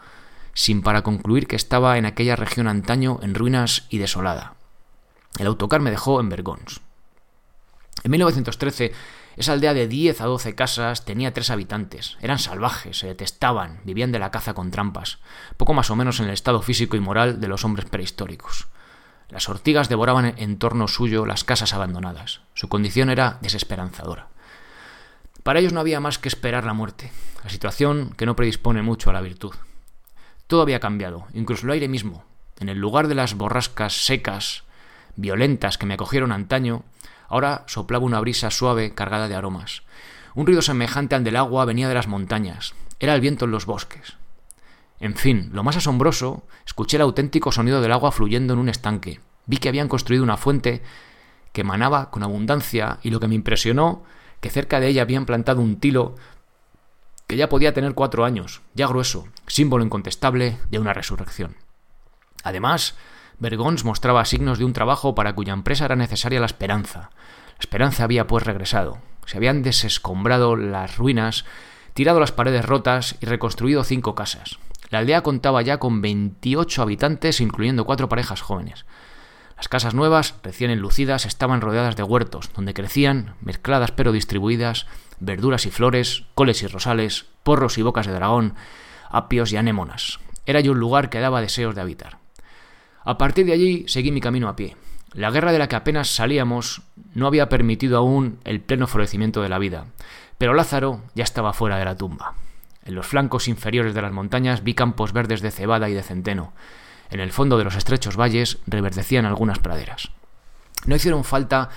sin 0.54 0.82
para 0.82 1.02
concluir 1.02 1.48
que 1.48 1.56
estaba 1.56 1.98
en 1.98 2.06
aquella 2.06 2.36
región 2.36 2.68
antaño 2.68 3.20
en 3.22 3.36
ruinas 3.36 3.86
y 3.90 3.98
desolada. 3.98 4.56
El 5.38 5.48
autocar 5.48 5.82
me 5.82 5.92
dejó 5.92 6.20
en 6.20 6.30
Bergons. 6.30 6.82
En 8.04 8.12
1913, 8.12 8.92
esa 9.36 9.54
aldea 9.54 9.74
de 9.74 9.88
10 9.88 10.22
a 10.22 10.26
12 10.26 10.56
casas 10.56 11.06
tenía 11.06 11.34
tres 11.34 11.50
habitantes. 11.50 12.18
Eran 12.22 12.40
salvajes, 12.40 13.00
se 13.00 13.08
detestaban, 13.08 13.80
vivían 13.84 14.12
de 14.12 14.20
la 14.20 14.32
caza 14.32 14.54
con 14.54 14.72
trampas, 14.72 15.20
poco 15.58 15.74
más 15.74 15.90
o 15.90 15.96
menos 15.96 16.20
en 16.20 16.26
el 16.26 16.34
estado 16.34 16.62
físico 16.62 16.96
y 16.96 17.00
moral 17.00 17.40
de 17.40 17.48
los 17.48 17.64
hombres 17.66 17.90
prehistóricos. 17.90 18.68
Las 19.30 19.50
ortigas 19.50 19.90
devoraban 19.90 20.36
en 20.38 20.60
torno 20.60 20.88
suyo 20.88 21.26
las 21.26 21.44
casas 21.44 21.74
abandonadas. 21.74 22.42
Su 22.54 22.70
condición 22.70 23.10
era 23.10 23.40
desesperanzadora. 23.42 24.28
Para 25.42 25.60
ellos 25.60 25.74
no 25.74 25.80
había 25.80 26.00
más 26.00 26.20
que 26.20 26.30
esperar 26.30 26.66
la 26.66 26.74
muerte, 26.74 27.12
la 27.44 27.50
situación 27.50 28.14
que 28.16 28.26
no 28.26 28.36
predispone 28.36 28.82
mucho 28.82 29.10
a 29.10 29.14
la 29.14 29.22
virtud. 29.22 29.54
Todo 30.48 30.62
había 30.62 30.80
cambiado, 30.80 31.26
incluso 31.34 31.66
el 31.66 31.72
aire 31.72 31.88
mismo. 31.88 32.24
En 32.60 32.70
el 32.70 32.78
lugar 32.78 33.08
de 33.08 33.16
las 33.16 33.34
borrascas 33.34 34.06
secas, 34.06 34.64
violentas 35.16 35.78
que 35.78 35.86
me 35.86 35.96
acogieron 35.96 36.32
antaño, 36.32 36.84
Ahora 37.28 37.64
soplaba 37.68 38.06
una 38.06 38.20
brisa 38.20 38.52
suave 38.52 38.94
cargada 38.94 39.28
de 39.28 39.36
aromas. 39.36 39.84
Un 40.36 40.46
ruido 40.46 40.62
semejante 40.62 41.16
al 41.16 41.24
del 41.24 41.36
agua 41.36 41.66
venía 41.66 41.88
de 41.88 41.94
las 41.96 42.08
montañas. 42.08 42.74
Era 43.00 43.16
el 43.16 43.22
viento 43.22 43.46
en 43.46 43.52
los 43.52 43.66
bosques. 43.66 44.18
En 45.00 45.16
fin, 45.16 45.50
lo 45.54 45.64
más 45.64 45.78
asombroso, 45.78 46.44
escuché 46.66 46.98
el 46.98 47.04
auténtico 47.04 47.52
sonido 47.52 47.82
del 47.82 47.92
agua 47.92 48.12
fluyendo 48.12 48.54
en 48.54 48.60
un 48.60 48.70
estanque. 48.70 49.20
Vi 49.46 49.58
que 49.58 49.70
habían 49.70 49.90
construido 49.90 50.24
una 50.24 50.38
fuente 50.38 50.82
que 51.52 51.62
emanaba 51.62 52.10
con 52.10 52.24
abundancia 52.24 53.00
y 53.04 53.10
lo 53.10 53.20
que 53.20 53.28
me 53.28 53.36
impresionó, 53.36 54.04
que 54.40 54.50
cerca 54.50 54.80
de 54.80 54.88
ella 54.88 55.02
habían 55.02 55.26
plantado 55.26 55.62
un 55.62 55.78
tilo 55.80 56.16
que 57.28 57.38
ya 57.38 57.50
podía 57.50 57.74
tener 57.74 57.94
cuatro 57.94 58.26
años, 58.26 58.62
ya 58.74 58.88
grueso, 58.88 59.28
símbolo 59.48 59.84
incontestable 59.84 60.58
de 60.70 60.80
una 60.80 60.94
resurrección. 60.94 61.56
Además, 62.44 62.96
Bergons 63.44 63.84
mostraba 63.84 64.24
signos 64.24 64.58
de 64.58 64.64
un 64.64 64.72
trabajo 64.72 65.16
para 65.16 65.36
cuya 65.36 65.52
empresa 65.52 65.84
era 65.84 65.98
necesaria 65.98 66.40
la 66.40 66.46
esperanza. 66.46 67.10
La 67.10 67.60
esperanza 67.60 68.06
había 68.06 68.26
pues 68.26 68.46
regresado. 68.46 69.00
Se 69.26 69.36
habían 69.36 69.64
desescombrado 69.64 70.56
las 70.56 70.96
ruinas, 70.96 71.44
tirado 71.94 72.22
las 72.22 72.32
paredes 72.32 72.64
rotas 72.64 73.18
y 73.20 73.26
reconstruido 73.26 73.84
cinco 73.84 74.16
casas. 74.16 74.60
La 74.92 75.00
aldea 75.00 75.24
contaba 75.24 75.62
ya 75.62 75.78
con 75.78 76.02
28 76.02 76.84
habitantes, 76.84 77.42
incluyendo 77.42 77.84
cuatro 77.84 78.08
parejas 78.08 78.40
jóvenes. 78.40 78.86
Las 79.58 79.68
casas 79.68 79.94
nuevas, 79.94 80.36
recién 80.42 80.72
enlucidas, 80.72 81.26
estaban 81.26 81.60
rodeadas 81.60 81.98
de 81.98 82.04
huertos, 82.04 82.50
donde 82.56 82.74
crecían, 82.74 83.36
mezcladas 83.42 83.92
pero 83.92 84.14
distribuidas, 84.14 84.88
verduras 85.20 85.66
y 85.66 85.70
flores, 85.70 86.24
coles 86.34 86.64
y 86.64 86.68
rosales, 86.68 87.26
porros 87.44 87.78
y 87.78 87.82
bocas 87.82 88.08
de 88.08 88.14
dragón, 88.14 88.56
apios 89.10 89.52
y 89.52 89.58
anémonas. 89.58 90.20
Era 90.46 90.62
yo 90.62 90.72
un 90.72 90.80
lugar 90.80 91.10
que 91.10 91.20
daba 91.20 91.42
deseos 91.42 91.76
de 91.76 91.82
habitar. 91.82 92.23
A 93.04 93.18
partir 93.18 93.46
de 93.46 93.54
allí 93.54 93.86
seguí 93.88 94.12
mi 94.12 94.22
camino 94.22 94.48
a 94.48 94.56
pie. 94.56 94.76
La 95.14 95.30
guerra 95.30 95.52
de 95.52 95.60
la 95.60 95.68
que 95.68 95.76
apenas 95.76 96.10
salíamos 96.10 96.82
no 97.14 97.28
había 97.28 97.50
permitido 97.50 97.98
aún 97.98 98.40
el 98.46 98.62
pleno 98.62 98.88
florecimiento 98.88 99.42
de 99.42 99.50
la 99.50 99.60
vida, 99.60 99.86
pero 100.38 100.54
Lázaro 100.54 101.04
ya 101.14 101.24
estaba 101.24 101.54
fuera 101.54 101.78
de 101.78 101.86
la 101.86 101.98
tumba. 101.98 102.34
En 102.86 102.96
los 102.96 103.06
flancos 103.06 103.48
inferiores 103.48 103.94
de 103.94 104.02
las 104.02 104.12
montañas 104.12 104.64
vi 104.64 104.74
campos 104.74 105.14
verdes 105.14 105.42
de 105.42 105.52
cebada 105.52 105.90
y 105.90 105.94
de 105.94 106.04
centeno. 106.04 106.54
En 107.12 107.20
el 107.20 107.32
fondo 107.32 107.58
de 107.58 107.64
los 107.64 107.76
estrechos 107.76 108.18
valles 108.18 108.58
reverdecían 108.66 109.26
algunas 109.26 109.60
praderas. 109.60 110.10
No 110.86 110.96
hicieron 110.96 111.24
falta 111.24 111.70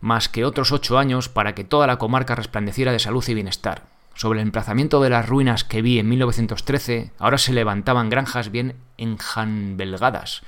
más 0.00 0.28
que 0.28 0.44
otros 0.44 0.72
ocho 0.72 0.98
años 0.98 1.28
para 1.28 1.54
que 1.54 1.64
toda 1.64 1.86
la 1.86 1.96
comarca 1.96 2.34
resplandeciera 2.34 2.92
de 2.92 2.98
salud 2.98 3.24
y 3.26 3.34
bienestar. 3.34 3.91
Sobre 4.14 4.40
el 4.40 4.46
emplazamiento 4.46 5.00
de 5.02 5.10
las 5.10 5.28
ruinas 5.28 5.64
que 5.64 5.82
vi 5.82 5.98
en 5.98 6.08
1913, 6.08 7.12
ahora 7.18 7.38
se 7.38 7.52
levantaban 7.52 8.10
granjas 8.10 8.50
bien 8.50 8.76
enjanbelgadas, 8.98 10.42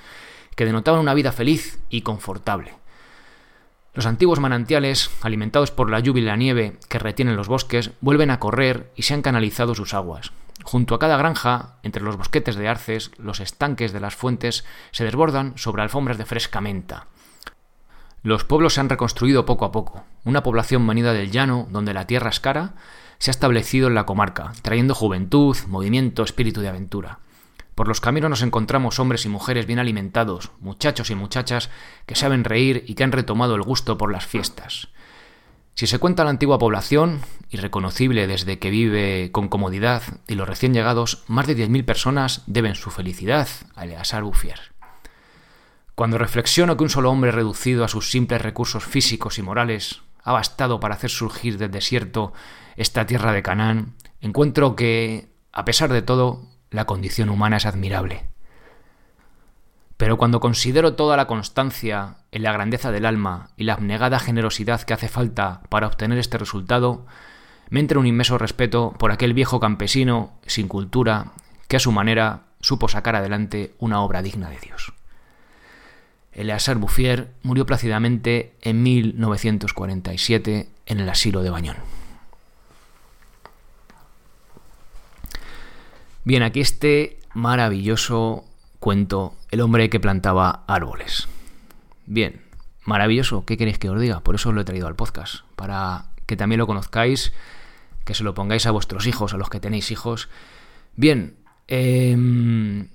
que 0.54 0.64
denotaban 0.64 1.00
una 1.00 1.14
vida 1.14 1.32
feliz 1.32 1.78
y 1.88 2.02
confortable. 2.02 2.74
Los 3.94 4.06
antiguos 4.06 4.40
manantiales, 4.40 5.10
alimentados 5.22 5.70
por 5.70 5.88
la 5.88 6.00
lluvia 6.00 6.22
y 6.22 6.26
la 6.26 6.36
nieve 6.36 6.78
que 6.88 6.98
retienen 6.98 7.36
los 7.36 7.48
bosques, 7.48 7.92
vuelven 8.00 8.30
a 8.30 8.40
correr 8.40 8.90
y 8.96 9.02
se 9.02 9.14
han 9.14 9.22
canalizado 9.22 9.74
sus 9.74 9.94
aguas. 9.94 10.32
Junto 10.64 10.94
a 10.94 10.98
cada 10.98 11.16
granja, 11.16 11.76
entre 11.82 12.02
los 12.02 12.16
bosquetes 12.16 12.56
de 12.56 12.68
arces, 12.68 13.12
los 13.18 13.40
estanques 13.40 13.92
de 13.92 14.00
las 14.00 14.14
fuentes 14.14 14.64
se 14.90 15.04
desbordan 15.04 15.56
sobre 15.56 15.82
alfombras 15.82 16.18
de 16.18 16.26
fresca 16.26 16.60
menta. 16.60 17.06
Los 18.22 18.44
pueblos 18.44 18.74
se 18.74 18.80
han 18.80 18.88
reconstruido 18.88 19.44
poco 19.44 19.64
a 19.64 19.72
poco. 19.72 20.04
Una 20.24 20.42
población 20.42 20.86
venida 20.86 21.12
del 21.12 21.30
llano, 21.30 21.68
donde 21.70 21.92
la 21.92 22.06
tierra 22.06 22.30
es 22.30 22.40
cara, 22.40 22.74
se 23.24 23.30
ha 23.30 23.32
establecido 23.32 23.88
en 23.88 23.94
la 23.94 24.04
comarca, 24.04 24.52
trayendo 24.60 24.94
juventud, 24.94 25.56
movimiento, 25.66 26.24
espíritu 26.24 26.60
de 26.60 26.68
aventura. 26.68 27.20
Por 27.74 27.88
los 27.88 28.02
caminos 28.02 28.28
nos 28.28 28.42
encontramos 28.42 28.98
hombres 28.98 29.24
y 29.24 29.30
mujeres 29.30 29.64
bien 29.64 29.78
alimentados, 29.78 30.50
muchachos 30.60 31.08
y 31.08 31.14
muchachas 31.14 31.70
que 32.04 32.16
saben 32.16 32.44
reír 32.44 32.84
y 32.86 32.94
que 32.94 33.02
han 33.02 33.12
retomado 33.12 33.54
el 33.54 33.62
gusto 33.62 33.96
por 33.96 34.12
las 34.12 34.26
fiestas. 34.26 34.88
Si 35.72 35.86
se 35.86 35.98
cuenta 35.98 36.22
la 36.22 36.28
antigua 36.28 36.58
población, 36.58 37.20
irreconocible 37.48 38.26
desde 38.26 38.58
que 38.58 38.68
vive 38.68 39.30
con 39.32 39.48
comodidad, 39.48 40.02
y 40.28 40.34
los 40.34 40.46
recién 40.46 40.74
llegados, 40.74 41.24
más 41.26 41.46
de 41.46 41.56
10.000 41.56 41.86
personas 41.86 42.42
deben 42.46 42.74
su 42.74 42.90
felicidad 42.90 43.48
a 43.74 43.84
Eleazar 43.84 44.22
Buffier. 44.22 44.74
Cuando 45.94 46.18
reflexiono 46.18 46.76
que 46.76 46.84
un 46.84 46.90
solo 46.90 47.10
hombre 47.10 47.32
reducido 47.32 47.84
a 47.86 47.88
sus 47.88 48.10
simples 48.10 48.42
recursos 48.42 48.84
físicos 48.84 49.38
y 49.38 49.42
morales 49.42 50.02
ha 50.24 50.32
bastado 50.32 50.78
para 50.78 50.96
hacer 50.96 51.08
surgir 51.08 51.56
del 51.56 51.70
desierto 51.70 52.34
esta 52.76 53.06
tierra 53.06 53.32
de 53.32 53.42
Canaán, 53.42 53.94
encuentro 54.20 54.76
que, 54.76 55.28
a 55.52 55.64
pesar 55.64 55.92
de 55.92 56.02
todo, 56.02 56.42
la 56.70 56.86
condición 56.86 57.28
humana 57.28 57.58
es 57.58 57.66
admirable. 57.66 58.24
Pero 59.96 60.18
cuando 60.18 60.40
considero 60.40 60.94
toda 60.94 61.16
la 61.16 61.26
constancia 61.26 62.16
en 62.32 62.42
la 62.42 62.52
grandeza 62.52 62.90
del 62.90 63.06
alma 63.06 63.50
y 63.56 63.64
la 63.64 63.74
abnegada 63.74 64.18
generosidad 64.18 64.82
que 64.82 64.92
hace 64.92 65.08
falta 65.08 65.62
para 65.68 65.86
obtener 65.86 66.18
este 66.18 66.36
resultado, 66.36 67.06
me 67.70 67.80
entra 67.80 67.98
un 67.98 68.06
inmenso 68.06 68.36
respeto 68.36 68.92
por 68.98 69.12
aquel 69.12 69.34
viejo 69.34 69.60
campesino 69.60 70.32
sin 70.46 70.68
cultura 70.68 71.32
que 71.68 71.76
a 71.76 71.80
su 71.80 71.92
manera 71.92 72.42
supo 72.60 72.88
sacar 72.88 73.14
adelante 73.14 73.74
una 73.78 74.00
obra 74.00 74.22
digna 74.22 74.50
de 74.50 74.58
Dios. 74.58 74.92
Eleazar 76.32 76.76
Bouffier 76.76 77.32
murió 77.42 77.64
plácidamente 77.64 78.56
en 78.62 78.82
1947 78.82 80.68
en 80.86 81.00
el 81.00 81.08
asilo 81.08 81.42
de 81.42 81.50
Bañón. 81.50 81.76
Bien, 86.24 86.42
aquí 86.42 86.60
este 86.60 87.18
maravilloso 87.34 88.44
cuento, 88.80 89.34
El 89.50 89.60
hombre 89.60 89.90
que 89.90 90.00
plantaba 90.00 90.64
árboles. 90.66 91.28
Bien, 92.06 92.40
maravilloso, 92.86 93.44
¿qué 93.44 93.58
queréis 93.58 93.78
que 93.78 93.90
os 93.90 94.00
diga? 94.00 94.20
Por 94.20 94.34
eso 94.34 94.48
os 94.48 94.54
lo 94.54 94.62
he 94.62 94.64
traído 94.64 94.86
al 94.86 94.96
podcast, 94.96 95.44
para 95.54 96.06
que 96.24 96.36
también 96.36 96.60
lo 96.60 96.66
conozcáis, 96.66 97.34
que 98.06 98.14
se 98.14 98.24
lo 98.24 98.32
pongáis 98.32 98.64
a 98.64 98.70
vuestros 98.70 99.06
hijos, 99.06 99.34
a 99.34 99.36
los 99.36 99.50
que 99.50 99.60
tenéis 99.60 99.90
hijos. 99.90 100.30
Bien, 100.96 101.36
em, 101.68 102.88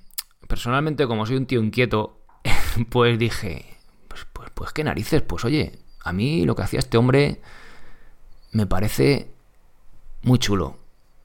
personalmente 0.48 1.06
como 1.06 1.24
soy 1.24 1.36
un 1.36 1.46
tío 1.46 1.62
inquieto, 1.62 2.18
pues 2.88 3.16
dije, 3.16 3.76
pues, 4.08 4.26
pues, 4.32 4.50
pues 4.52 4.72
qué 4.72 4.82
narices, 4.82 5.22
pues 5.22 5.44
oye, 5.44 5.78
a 6.02 6.12
mí 6.12 6.44
lo 6.44 6.56
que 6.56 6.62
hacía 6.62 6.80
este 6.80 6.98
hombre 6.98 7.40
me 8.50 8.66
parece 8.66 9.30
muy 10.22 10.40
chulo. 10.40 10.79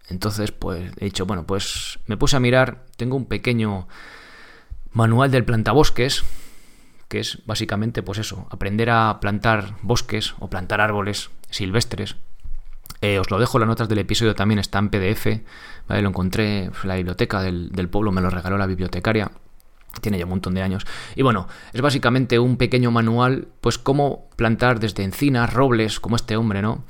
Entonces, 0.10 0.52
pues 0.52 0.92
he 0.98 1.06
dicho, 1.06 1.26
bueno, 1.26 1.46
pues 1.46 2.00
me 2.06 2.18
puse 2.18 2.36
a 2.36 2.40
mirar, 2.40 2.86
tengo 2.98 3.16
un 3.16 3.26
pequeño 3.26 3.88
manual 4.92 5.32
del 5.32 5.46
plantabosques, 5.46 6.24
que 7.08 7.20
es 7.20 7.42
básicamente, 7.46 8.04
pues 8.04 8.20
eso, 8.20 8.48
aprender 8.50 8.90
a 8.90 9.20
plantar 9.20 9.76
bosques 9.82 10.36
o 10.40 10.50
plantar 10.50 10.82
árboles 10.82 11.30
silvestres. 11.50 12.16
Eh, 13.02 13.20
os 13.20 13.30
lo 13.30 13.40
dejo, 13.40 13.60
las 13.60 13.68
notas 13.68 13.90
del 13.90 14.00
episodio 14.00 14.36
también 14.36 14.60
está 14.60 14.80
en 14.80 14.90
PDF, 14.90 15.28
¿vale? 15.88 16.02
Lo 16.02 16.10
encontré 16.10 16.66
en 16.66 16.74
la 16.84 16.96
biblioteca 16.96 17.42
del, 17.42 17.72
del 17.72 17.90
pueblo, 17.90 18.12
me 18.12 18.22
lo 18.22 18.30
regaló 18.30 18.58
la 18.58 18.68
bibliotecaria 18.68 19.32
tiene 20.02 20.18
ya 20.18 20.26
un 20.26 20.32
montón 20.32 20.54
de 20.54 20.62
años. 20.62 20.86
Y 21.16 21.22
bueno, 21.22 21.48
es 21.74 21.82
básicamente 21.82 22.40
un 22.40 22.58
pequeño 22.58 22.92
manual, 22.92 23.48
pues 23.62 23.78
cómo 23.78 24.30
plantar 24.36 24.80
desde 24.80 25.04
encinas, 25.04 25.54
robles, 25.54 26.00
como 26.00 26.16
este 26.16 26.36
hombre, 26.38 26.62
¿no? 26.62 26.84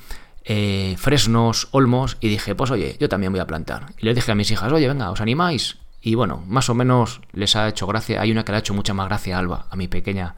Eh, 0.48 0.96
fresnos, 1.00 1.70
olmos, 1.72 2.18
y 2.22 2.30
dije, 2.30 2.54
pues 2.54 2.70
oye, 2.70 2.98
yo 3.00 3.10
también 3.10 3.32
voy 3.34 3.42
a 3.42 3.48
plantar. 3.48 3.88
Y 3.98 4.06
le 4.06 4.14
dije 4.14 4.32
a 4.32 4.36
mis 4.36 4.52
hijas, 4.52 4.72
oye, 4.72 4.88
venga, 4.88 5.10
¿os 5.10 5.20
animáis? 5.20 5.78
Y 6.02 6.14
bueno, 6.14 6.44
más 6.48 6.70
o 6.70 6.76
menos 6.76 7.22
les 7.34 7.56
ha 7.56 7.68
hecho 7.68 7.88
gracia. 7.88 8.22
Hay 8.22 8.32
una 8.32 8.46
que 8.46 8.52
le 8.52 8.58
ha 8.58 8.60
hecho 8.60 8.76
mucha 8.76 8.94
más 8.94 9.08
gracia 9.08 9.36
a 9.36 9.40
Alba, 9.40 9.66
a 9.72 9.76
mi 9.76 9.88
pequeña, 9.88 10.36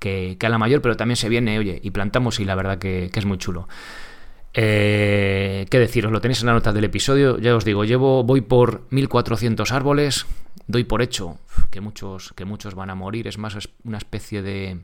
que, 0.00 0.36
a 0.42 0.48
la 0.48 0.58
mayor, 0.58 0.82
pero 0.82 0.96
también 0.96 1.16
se 1.16 1.28
viene, 1.28 1.56
oye, 1.60 1.78
y 1.80 1.92
plantamos 1.92 2.40
y 2.40 2.44
la 2.44 2.56
verdad 2.56 2.78
que, 2.78 3.10
es 3.14 3.24
muy 3.24 3.38
chulo. 3.38 3.68
Eh, 4.54 5.66
¿Qué 5.70 5.78
deciros? 5.78 6.10
Lo 6.10 6.20
tenéis 6.20 6.40
en 6.40 6.46
la 6.46 6.52
nota 6.52 6.72
del 6.72 6.84
episodio. 6.84 7.38
Ya 7.38 7.54
os 7.54 7.64
digo, 7.64 7.84
llevo, 7.84 8.24
voy 8.24 8.40
por 8.40 8.82
1400 8.90 9.70
árboles. 9.70 10.26
Doy 10.66 10.82
por 10.82 11.00
hecho 11.00 11.38
que 11.70 11.80
muchos, 11.80 12.32
que 12.32 12.44
muchos 12.44 12.74
van 12.74 12.90
a 12.90 12.96
morir. 12.96 13.28
Es 13.28 13.38
más, 13.38 13.56
una 13.84 13.98
especie 13.98 14.42
de, 14.42 14.80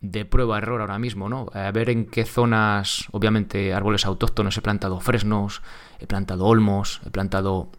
de 0.00 0.24
prueba-error 0.24 0.80
ahora 0.80 0.98
mismo, 0.98 1.28
¿no? 1.28 1.46
A 1.52 1.70
ver 1.72 1.90
en 1.90 2.06
qué 2.06 2.24
zonas, 2.24 3.06
obviamente, 3.10 3.74
árboles 3.74 4.06
autóctonos 4.06 4.56
he 4.56 4.62
plantado 4.62 5.00
fresnos, 5.00 5.62
he 5.98 6.06
plantado 6.06 6.46
olmos, 6.46 7.00
he 7.04 7.10
plantado 7.10 7.70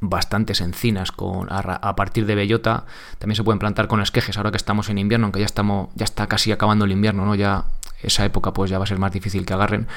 bastantes 0.00 0.60
encinas 0.60 1.12
con 1.12 1.48
a, 1.50 1.96
partir 1.96 2.24
de 2.24 2.34
bellota 2.34 2.86
también 3.18 3.36
se 3.36 3.44
pueden 3.44 3.58
plantar 3.58 3.86
con 3.86 4.00
esquejes 4.00 4.38
ahora 4.38 4.50
que 4.50 4.56
estamos 4.56 4.88
en 4.88 4.96
invierno 4.96 5.26
aunque 5.26 5.40
ya 5.40 5.46
estamos 5.46 5.90
ya 5.94 6.04
está 6.04 6.26
casi 6.26 6.52
acabando 6.52 6.86
el 6.86 6.92
invierno 6.92 7.26
no 7.26 7.34
ya 7.34 7.66
esa 8.00 8.24
época 8.24 8.54
pues 8.54 8.70
ya 8.70 8.78
va 8.78 8.84
a 8.84 8.86
ser 8.86 8.98
más 8.98 9.12
difícil 9.12 9.44
que 9.44 9.52
agarren. 9.52 9.88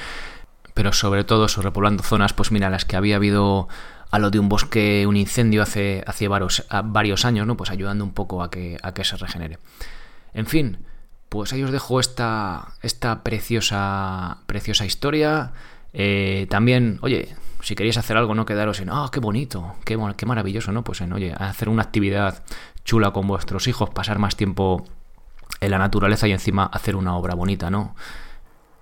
Pero 0.73 0.91
sobre 0.91 1.23
todo 1.23 1.45
eso 1.45 1.61
repoblando 1.61 2.03
zonas 2.03 2.33
pues 2.33 2.51
mira 2.51 2.69
las 2.69 2.83
que 2.83 2.97
había 2.97 3.15
habido 3.15 3.69
a 4.11 4.19
lo 4.19 4.29
de 4.29 4.39
un 4.39 4.49
bosque 4.49 5.05
un 5.07 5.15
incendio 5.15 5.61
hace 5.61 6.03
hace 6.05 6.27
varios, 6.27 6.65
varios 6.85 7.23
años 7.23 7.47
no 7.47 7.55
pues 7.55 7.69
ayudando 7.69 8.03
un 8.03 8.11
poco 8.11 8.43
a 8.43 8.49
que 8.49 8.77
a 8.81 8.93
que 8.93 9.05
se 9.05 9.15
regenere. 9.15 9.59
En 10.33 10.47
fin 10.47 10.79
pues 11.33 11.51
ahí 11.51 11.63
os 11.63 11.71
dejo 11.71 11.99
esta, 11.99 12.75
esta 12.83 13.23
preciosa, 13.23 14.37
preciosa 14.45 14.85
historia. 14.85 15.51
Eh, 15.91 16.45
también, 16.47 16.99
oye, 17.01 17.35
si 17.59 17.73
queréis 17.73 17.97
hacer 17.97 18.17
algo, 18.17 18.35
no 18.35 18.45
quedaros 18.45 18.79
en, 18.81 18.91
ah, 18.91 19.09
qué 19.11 19.19
bonito, 19.19 19.73
qué, 19.83 19.97
qué 20.15 20.25
maravilloso, 20.27 20.71
¿no? 20.71 20.83
Pues 20.83 21.01
en, 21.01 21.11
oye, 21.11 21.33
hacer 21.33 21.69
una 21.69 21.81
actividad 21.81 22.43
chula 22.85 23.13
con 23.13 23.25
vuestros 23.25 23.67
hijos, 23.67 23.89
pasar 23.89 24.19
más 24.19 24.35
tiempo 24.35 24.85
en 25.59 25.71
la 25.71 25.79
naturaleza 25.79 26.27
y 26.27 26.33
encima 26.33 26.67
hacer 26.67 26.95
una 26.95 27.15
obra 27.17 27.33
bonita, 27.33 27.71
¿no? 27.71 27.95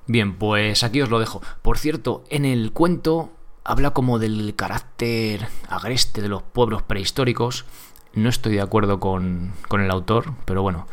Bien, 0.08 0.36
pues 0.38 0.84
aquí 0.84 1.02
os 1.02 1.10
lo 1.10 1.20
dejo. 1.20 1.42
Por 1.62 1.78
cierto, 1.78 2.26
en 2.30 2.44
el 2.44 2.74
cuento 2.74 3.32
habla 3.64 3.92
como 3.92 4.20
del 4.20 4.58
carácter 4.58 5.48
agreste 5.70 6.22
de 6.22 6.28
los 6.28 6.44
pueblos 6.44 6.82
prehistóricos. 6.82 7.64
No 8.14 8.28
estoy 8.28 8.56
de 8.56 8.62
acuerdo 8.62 9.00
con, 9.00 9.54
con 9.70 9.80
el 9.80 9.90
autor, 9.90 10.34
pero 10.44 10.62
bueno. 10.62 10.86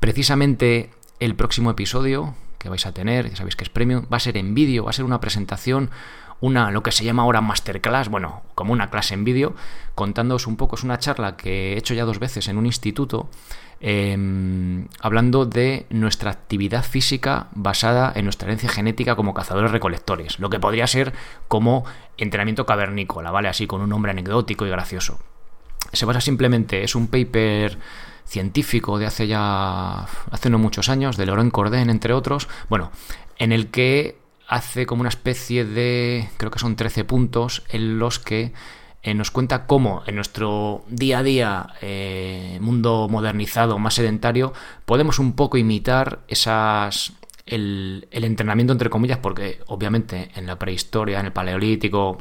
Precisamente 0.00 0.90
el 1.20 1.34
próximo 1.34 1.70
episodio 1.70 2.34
que 2.58 2.68
vais 2.68 2.86
a 2.86 2.92
tener, 2.92 3.30
ya 3.30 3.36
sabéis 3.36 3.56
que 3.56 3.64
es 3.64 3.70
premium, 3.70 4.06
va 4.12 4.16
a 4.16 4.20
ser 4.20 4.36
en 4.36 4.54
vídeo, 4.54 4.84
va 4.84 4.90
a 4.90 4.92
ser 4.94 5.04
una 5.04 5.20
presentación 5.20 5.90
una, 6.40 6.70
lo 6.70 6.82
que 6.82 6.92
se 6.92 7.04
llama 7.04 7.22
ahora 7.22 7.40
masterclass, 7.40 8.08
bueno, 8.08 8.42
como 8.54 8.72
una 8.72 8.90
clase 8.90 9.14
en 9.14 9.24
vídeo, 9.24 9.54
contándoos 9.94 10.46
un 10.46 10.56
poco, 10.56 10.76
es 10.76 10.84
una 10.84 10.98
charla 10.98 11.36
que 11.36 11.72
he 11.72 11.78
hecho 11.78 11.94
ya 11.94 12.04
dos 12.04 12.18
veces 12.18 12.48
en 12.48 12.58
un 12.58 12.66
instituto, 12.66 13.28
em, 13.80 14.86
hablando 15.00 15.46
de 15.46 15.86
nuestra 15.90 16.30
actividad 16.30 16.84
física 16.84 17.48
basada 17.52 18.12
en 18.14 18.24
nuestra 18.24 18.48
herencia 18.48 18.68
genética 18.68 19.16
como 19.16 19.32
cazadores-recolectores, 19.32 20.38
lo 20.38 20.50
que 20.50 20.60
podría 20.60 20.86
ser 20.86 21.14
como 21.48 21.84
entrenamiento 22.18 22.66
cavernícola, 22.66 23.30
¿vale? 23.30 23.48
Así 23.48 23.66
con 23.66 23.80
un 23.80 23.88
nombre 23.88 24.10
anecdótico 24.10 24.66
y 24.66 24.70
gracioso. 24.70 25.18
Se 25.92 26.04
basa 26.04 26.20
simplemente, 26.20 26.82
es 26.82 26.94
un 26.94 27.06
paper 27.06 27.78
científico 28.26 28.98
de 28.98 29.06
hace 29.06 29.26
ya 29.26 30.06
hace 30.30 30.50
no 30.50 30.58
muchos 30.58 30.88
años, 30.88 31.16
de 31.16 31.26
Laurent 31.26 31.52
Corden, 31.52 31.90
entre 31.90 32.12
otros, 32.12 32.48
bueno, 32.68 32.90
en 33.38 33.52
el 33.52 33.68
que 33.68 34.18
hace 34.48 34.86
como 34.86 35.00
una 35.00 35.08
especie 35.08 35.64
de, 35.64 36.28
creo 36.36 36.50
que 36.50 36.58
son 36.58 36.76
13 36.76 37.04
puntos, 37.04 37.64
en 37.68 37.98
los 37.98 38.18
que 38.18 38.52
eh, 39.02 39.14
nos 39.14 39.30
cuenta 39.30 39.66
cómo 39.66 40.02
en 40.06 40.16
nuestro 40.16 40.84
día 40.88 41.18
a 41.18 41.22
día, 41.22 41.66
eh, 41.80 42.58
mundo 42.60 43.08
modernizado, 43.10 43.78
más 43.78 43.94
sedentario, 43.94 44.52
podemos 44.84 45.18
un 45.18 45.34
poco 45.34 45.56
imitar 45.56 46.20
esas... 46.28 47.12
El, 47.46 48.08
el 48.10 48.24
entrenamiento 48.24 48.72
entre 48.72 48.90
comillas, 48.90 49.18
porque 49.18 49.60
obviamente 49.68 50.32
en 50.34 50.46
la 50.46 50.58
prehistoria, 50.58 51.20
en 51.20 51.26
el 51.26 51.32
paleolítico, 51.32 52.18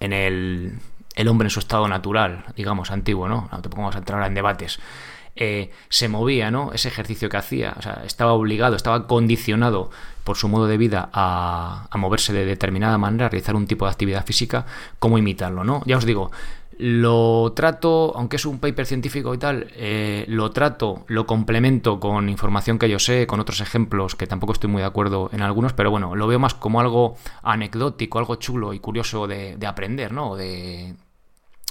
en 0.00 0.14
el, 0.14 0.78
el 1.14 1.28
hombre 1.28 1.46
en 1.46 1.50
su 1.50 1.60
estado 1.60 1.88
natural, 1.88 2.44
digamos, 2.56 2.90
antiguo, 2.90 3.28
¿no? 3.28 3.48
No 3.52 3.62
te 3.62 3.68
pongamos 3.68 3.94
a 3.94 3.98
entrar 3.98 4.26
en 4.26 4.34
debates. 4.34 4.78
Eh, 5.34 5.70
se 5.88 6.08
movía, 6.08 6.50
¿no? 6.50 6.72
Ese 6.72 6.88
ejercicio 6.88 7.28
que 7.28 7.38
hacía, 7.38 7.74
o 7.78 7.82
sea, 7.82 8.02
estaba 8.04 8.32
obligado, 8.32 8.76
estaba 8.76 9.06
condicionado 9.06 9.90
por 10.24 10.36
su 10.36 10.48
modo 10.48 10.66
de 10.66 10.76
vida 10.76 11.08
a, 11.12 11.88
moverse 11.94 12.32
de 12.32 12.44
determinada 12.44 12.98
manera, 12.98 13.26
a 13.26 13.28
realizar 13.30 13.56
un 13.56 13.66
tipo 13.66 13.86
de 13.86 13.92
actividad 13.92 14.26
física, 14.26 14.66
cómo 14.98 15.18
imitarlo, 15.18 15.64
¿no? 15.64 15.82
Ya 15.86 15.96
os 15.96 16.04
digo, 16.04 16.30
lo 16.82 17.52
trato, 17.54 18.12
aunque 18.16 18.34
es 18.34 18.44
un 18.44 18.58
paper 18.58 18.86
científico 18.86 19.32
y 19.34 19.38
tal, 19.38 19.68
eh, 19.76 20.24
lo 20.26 20.50
trato, 20.50 21.04
lo 21.06 21.26
complemento 21.26 22.00
con 22.00 22.28
información 22.28 22.76
que 22.76 22.88
yo 22.88 22.98
sé, 22.98 23.28
con 23.28 23.38
otros 23.38 23.60
ejemplos 23.60 24.16
que 24.16 24.26
tampoco 24.26 24.52
estoy 24.52 24.68
muy 24.68 24.80
de 24.82 24.88
acuerdo 24.88 25.30
en 25.32 25.42
algunos, 25.42 25.74
pero 25.74 25.92
bueno, 25.92 26.16
lo 26.16 26.26
veo 26.26 26.40
más 26.40 26.54
como 26.54 26.80
algo 26.80 27.16
anecdótico, 27.44 28.18
algo 28.18 28.34
chulo 28.34 28.72
y 28.72 28.80
curioso 28.80 29.28
de, 29.28 29.56
de 29.56 29.66
aprender, 29.68 30.10
¿no? 30.10 30.34
De, 30.34 30.96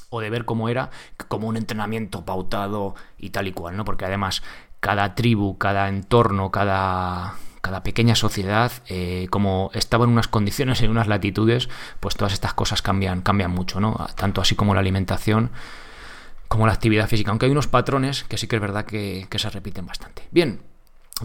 o 0.09 0.21
de 0.21 0.29
ver 0.29 0.45
cómo 0.45 0.69
era, 0.69 0.89
como 1.27 1.49
un 1.49 1.57
entrenamiento 1.57 2.23
pautado 2.23 2.95
y 3.17 3.31
tal 3.31 3.49
y 3.49 3.51
cual, 3.51 3.75
¿no? 3.75 3.83
Porque 3.83 4.05
además 4.05 4.41
cada 4.79 5.13
tribu, 5.13 5.57
cada 5.57 5.89
entorno, 5.89 6.51
cada, 6.51 7.35
cada 7.61 7.83
pequeña 7.83 8.15
sociedad, 8.15 8.71
eh, 8.87 9.27
como 9.29 9.71
estaba 9.73 10.05
en 10.05 10.11
unas 10.11 10.27
condiciones, 10.27 10.81
en 10.81 10.91
unas 10.91 11.07
latitudes, 11.07 11.69
pues 11.99 12.15
todas 12.15 12.33
estas 12.33 12.53
cosas 12.53 12.81
cambian, 12.81 13.21
cambian 13.21 13.51
mucho, 13.51 13.79
¿no? 13.79 14.07
Tanto 14.15 14.41
así 14.41 14.55
como 14.55 14.73
la 14.73 14.79
alimentación 14.79 15.51
como 16.51 16.67
la 16.67 16.73
actividad 16.73 17.07
física, 17.07 17.31
aunque 17.31 17.45
hay 17.45 17.51
unos 17.53 17.67
patrones 17.67 18.25
que 18.25 18.37
sí 18.37 18.45
que 18.45 18.57
es 18.57 18.61
verdad 18.61 18.83
que, 18.83 19.25
se 19.33 19.49
repiten 19.49 19.85
bastante. 19.85 20.27
Bien, 20.31 20.59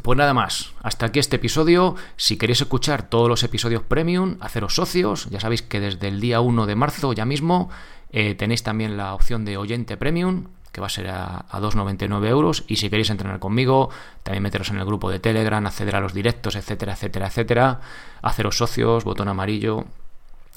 pues 0.03 0.17
nada 0.17 0.33
más, 0.33 0.73
hasta 0.85 1.07
aquí 1.07 1.19
este 1.19 1.35
episodio. 1.35 1.97
Si 2.17 2.37
queréis 2.37 2.61
escuchar 2.61 3.09
todos 3.09 3.29
los 3.29 3.43
episodios 3.43 3.83
premium, 3.83 4.37
haceros 4.39 4.77
socios. 4.77 5.29
Ya 5.31 5.41
sabéis 5.41 5.63
que 5.63 5.81
desde 5.81 6.07
el 6.07 6.21
día 6.21 6.41
1 6.41 6.67
de 6.67 6.77
marzo 6.77 7.13
ya 7.13 7.25
mismo 7.25 7.71
eh, 8.11 8.37
tenéis 8.37 8.63
también 8.63 8.97
la 8.97 9.15
opción 9.15 9.45
de 9.45 9.57
oyente 9.57 9.97
premium, 9.97 10.47
que 10.77 10.83
va 10.83 10.89
a 10.89 10.91
ser 10.91 11.09
a, 11.09 11.47
2,99 11.53 12.27
euros. 12.27 12.65
Y 12.69 12.77
si 12.77 12.91
queréis 12.91 13.09
entrenar 13.09 13.39
conmigo, 13.39 13.89
también 14.23 14.43
meteros 14.43 14.69
en 14.69 14.77
el 14.77 14.85
grupo 14.85 15.11
de 15.11 15.19
Telegram, 15.19 15.65
acceder 15.65 15.97
a 15.97 16.01
los 16.01 16.13
directos, 16.13 16.55
etcétera, 16.55 16.93
etcétera, 16.93 17.29
etcétera. 17.29 17.81
Haceros 18.21 18.59
socios, 18.59 19.03
botón 19.03 19.29
amarillo. 19.29 19.87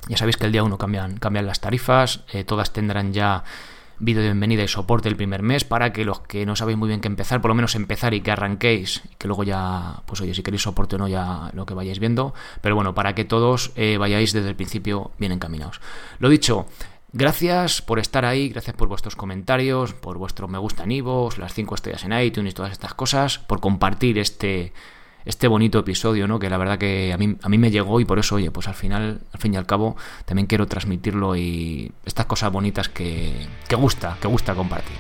Ya 0.10 0.18
sabéis 0.18 0.36
que 0.36 0.46
el 0.46 0.52
día 0.52 0.62
1 0.62 0.78
cambian, 0.78 1.16
cambian 1.20 1.46
las 1.46 1.62
tarifas, 1.62 2.26
eh, 2.34 2.44
todas 2.44 2.74
tendrán 2.74 3.14
ya 3.14 3.46
vídeo 4.00 4.22
de 4.22 4.28
bienvenida 4.28 4.62
y 4.62 4.68
soporte 4.68 5.08
el 5.08 5.16
primer 5.16 5.42
mes 5.42 5.64
para 5.64 5.94
que 5.94 6.04
los 6.04 6.20
que 6.20 6.46
no 6.46 6.58
sabéis 6.58 6.78
muy 6.78 6.90
bien 6.90 7.00
qué 7.00 7.08
empezar, 7.08 7.40
por 7.40 7.48
lo 7.48 7.56
menos 7.56 7.76
empezar 7.76 8.14
y 8.14 8.20
que 8.20 8.32
arranquéis, 8.32 9.04
que 9.18 9.28
luego 9.30 9.46
ya, 9.46 10.02
pues 10.06 10.20
oye, 10.20 10.34
si 10.34 10.44
queréis 10.44 10.64
soporte 10.64 10.98
o 10.98 11.00
no, 11.00 11.08
ya 11.08 11.50
lo 11.54 11.66
que 11.66 11.74
vayáis 11.74 12.00
viendo, 12.00 12.34
pero 12.60 12.76
bueno, 12.76 12.94
para 12.94 13.16
que 13.16 13.24
todos 13.24 13.72
eh, 13.78 13.98
vayáis 13.98 14.34
desde 14.34 14.50
el 14.50 14.56
principio 14.58 15.12
bien 15.18 15.32
encaminados. 15.32 15.80
Lo 16.20 16.28
dicho, 16.28 16.68
Gracias 17.12 17.82
por 17.82 17.98
estar 17.98 18.24
ahí, 18.24 18.50
gracias 18.50 18.76
por 18.76 18.88
vuestros 18.88 19.16
comentarios, 19.16 19.94
por 19.94 20.18
vuestro 20.18 20.48
me 20.48 20.60
gusta 20.60 20.84
en 20.84 20.92
Ivos, 20.92 21.40
las 21.40 21.54
5 21.54 21.76
estrellas 21.76 22.04
en 22.04 22.14
iTunes 22.14 22.52
y 22.52 22.56
todas 22.56 22.72
estas 22.72 22.94
cosas, 22.94 23.40
por 23.40 23.60
compartir 23.60 24.20
este, 24.20 24.74
este 25.26 25.48
bonito 25.48 25.80
episodio, 25.80 26.28
¿no? 26.28 26.38
Que 26.38 26.52
la 26.52 26.58
verdad 26.58 26.78
que 26.78 27.12
a 27.12 27.18
mí, 27.18 27.36
a 27.42 27.50
mí 27.50 27.58
me 27.58 27.72
llegó 27.72 28.00
y 28.00 28.06
por 28.06 28.20
eso, 28.20 28.36
oye, 28.36 28.52
pues 28.52 28.68
al 28.68 28.76
final, 28.76 29.22
al 29.34 29.40
fin 29.40 29.56
y 29.56 29.58
al 29.58 29.66
cabo, 29.66 29.98
también 30.26 30.46
quiero 30.46 30.68
transmitirlo 30.68 31.36
y 31.36 31.92
estas 32.06 32.28
cosas 32.28 32.52
bonitas 32.52 32.90
que, 32.90 33.48
que 33.68 33.76
gusta, 33.76 34.18
que 34.22 34.28
gusta 34.28 34.54
compartir. 34.54 34.98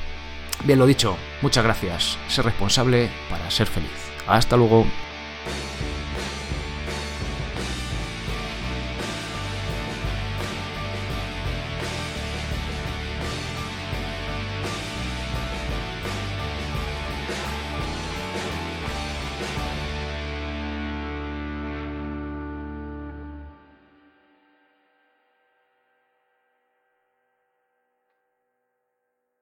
Bien, 0.66 0.80
lo 0.80 0.86
dicho, 0.86 1.16
muchas 1.42 1.64
gracias. 1.64 2.18
Ser 2.28 2.46
responsable 2.46 3.10
para 3.30 3.50
ser 3.52 3.68
feliz. 3.68 3.92
Hasta 4.28 4.58
luego. 4.58 4.86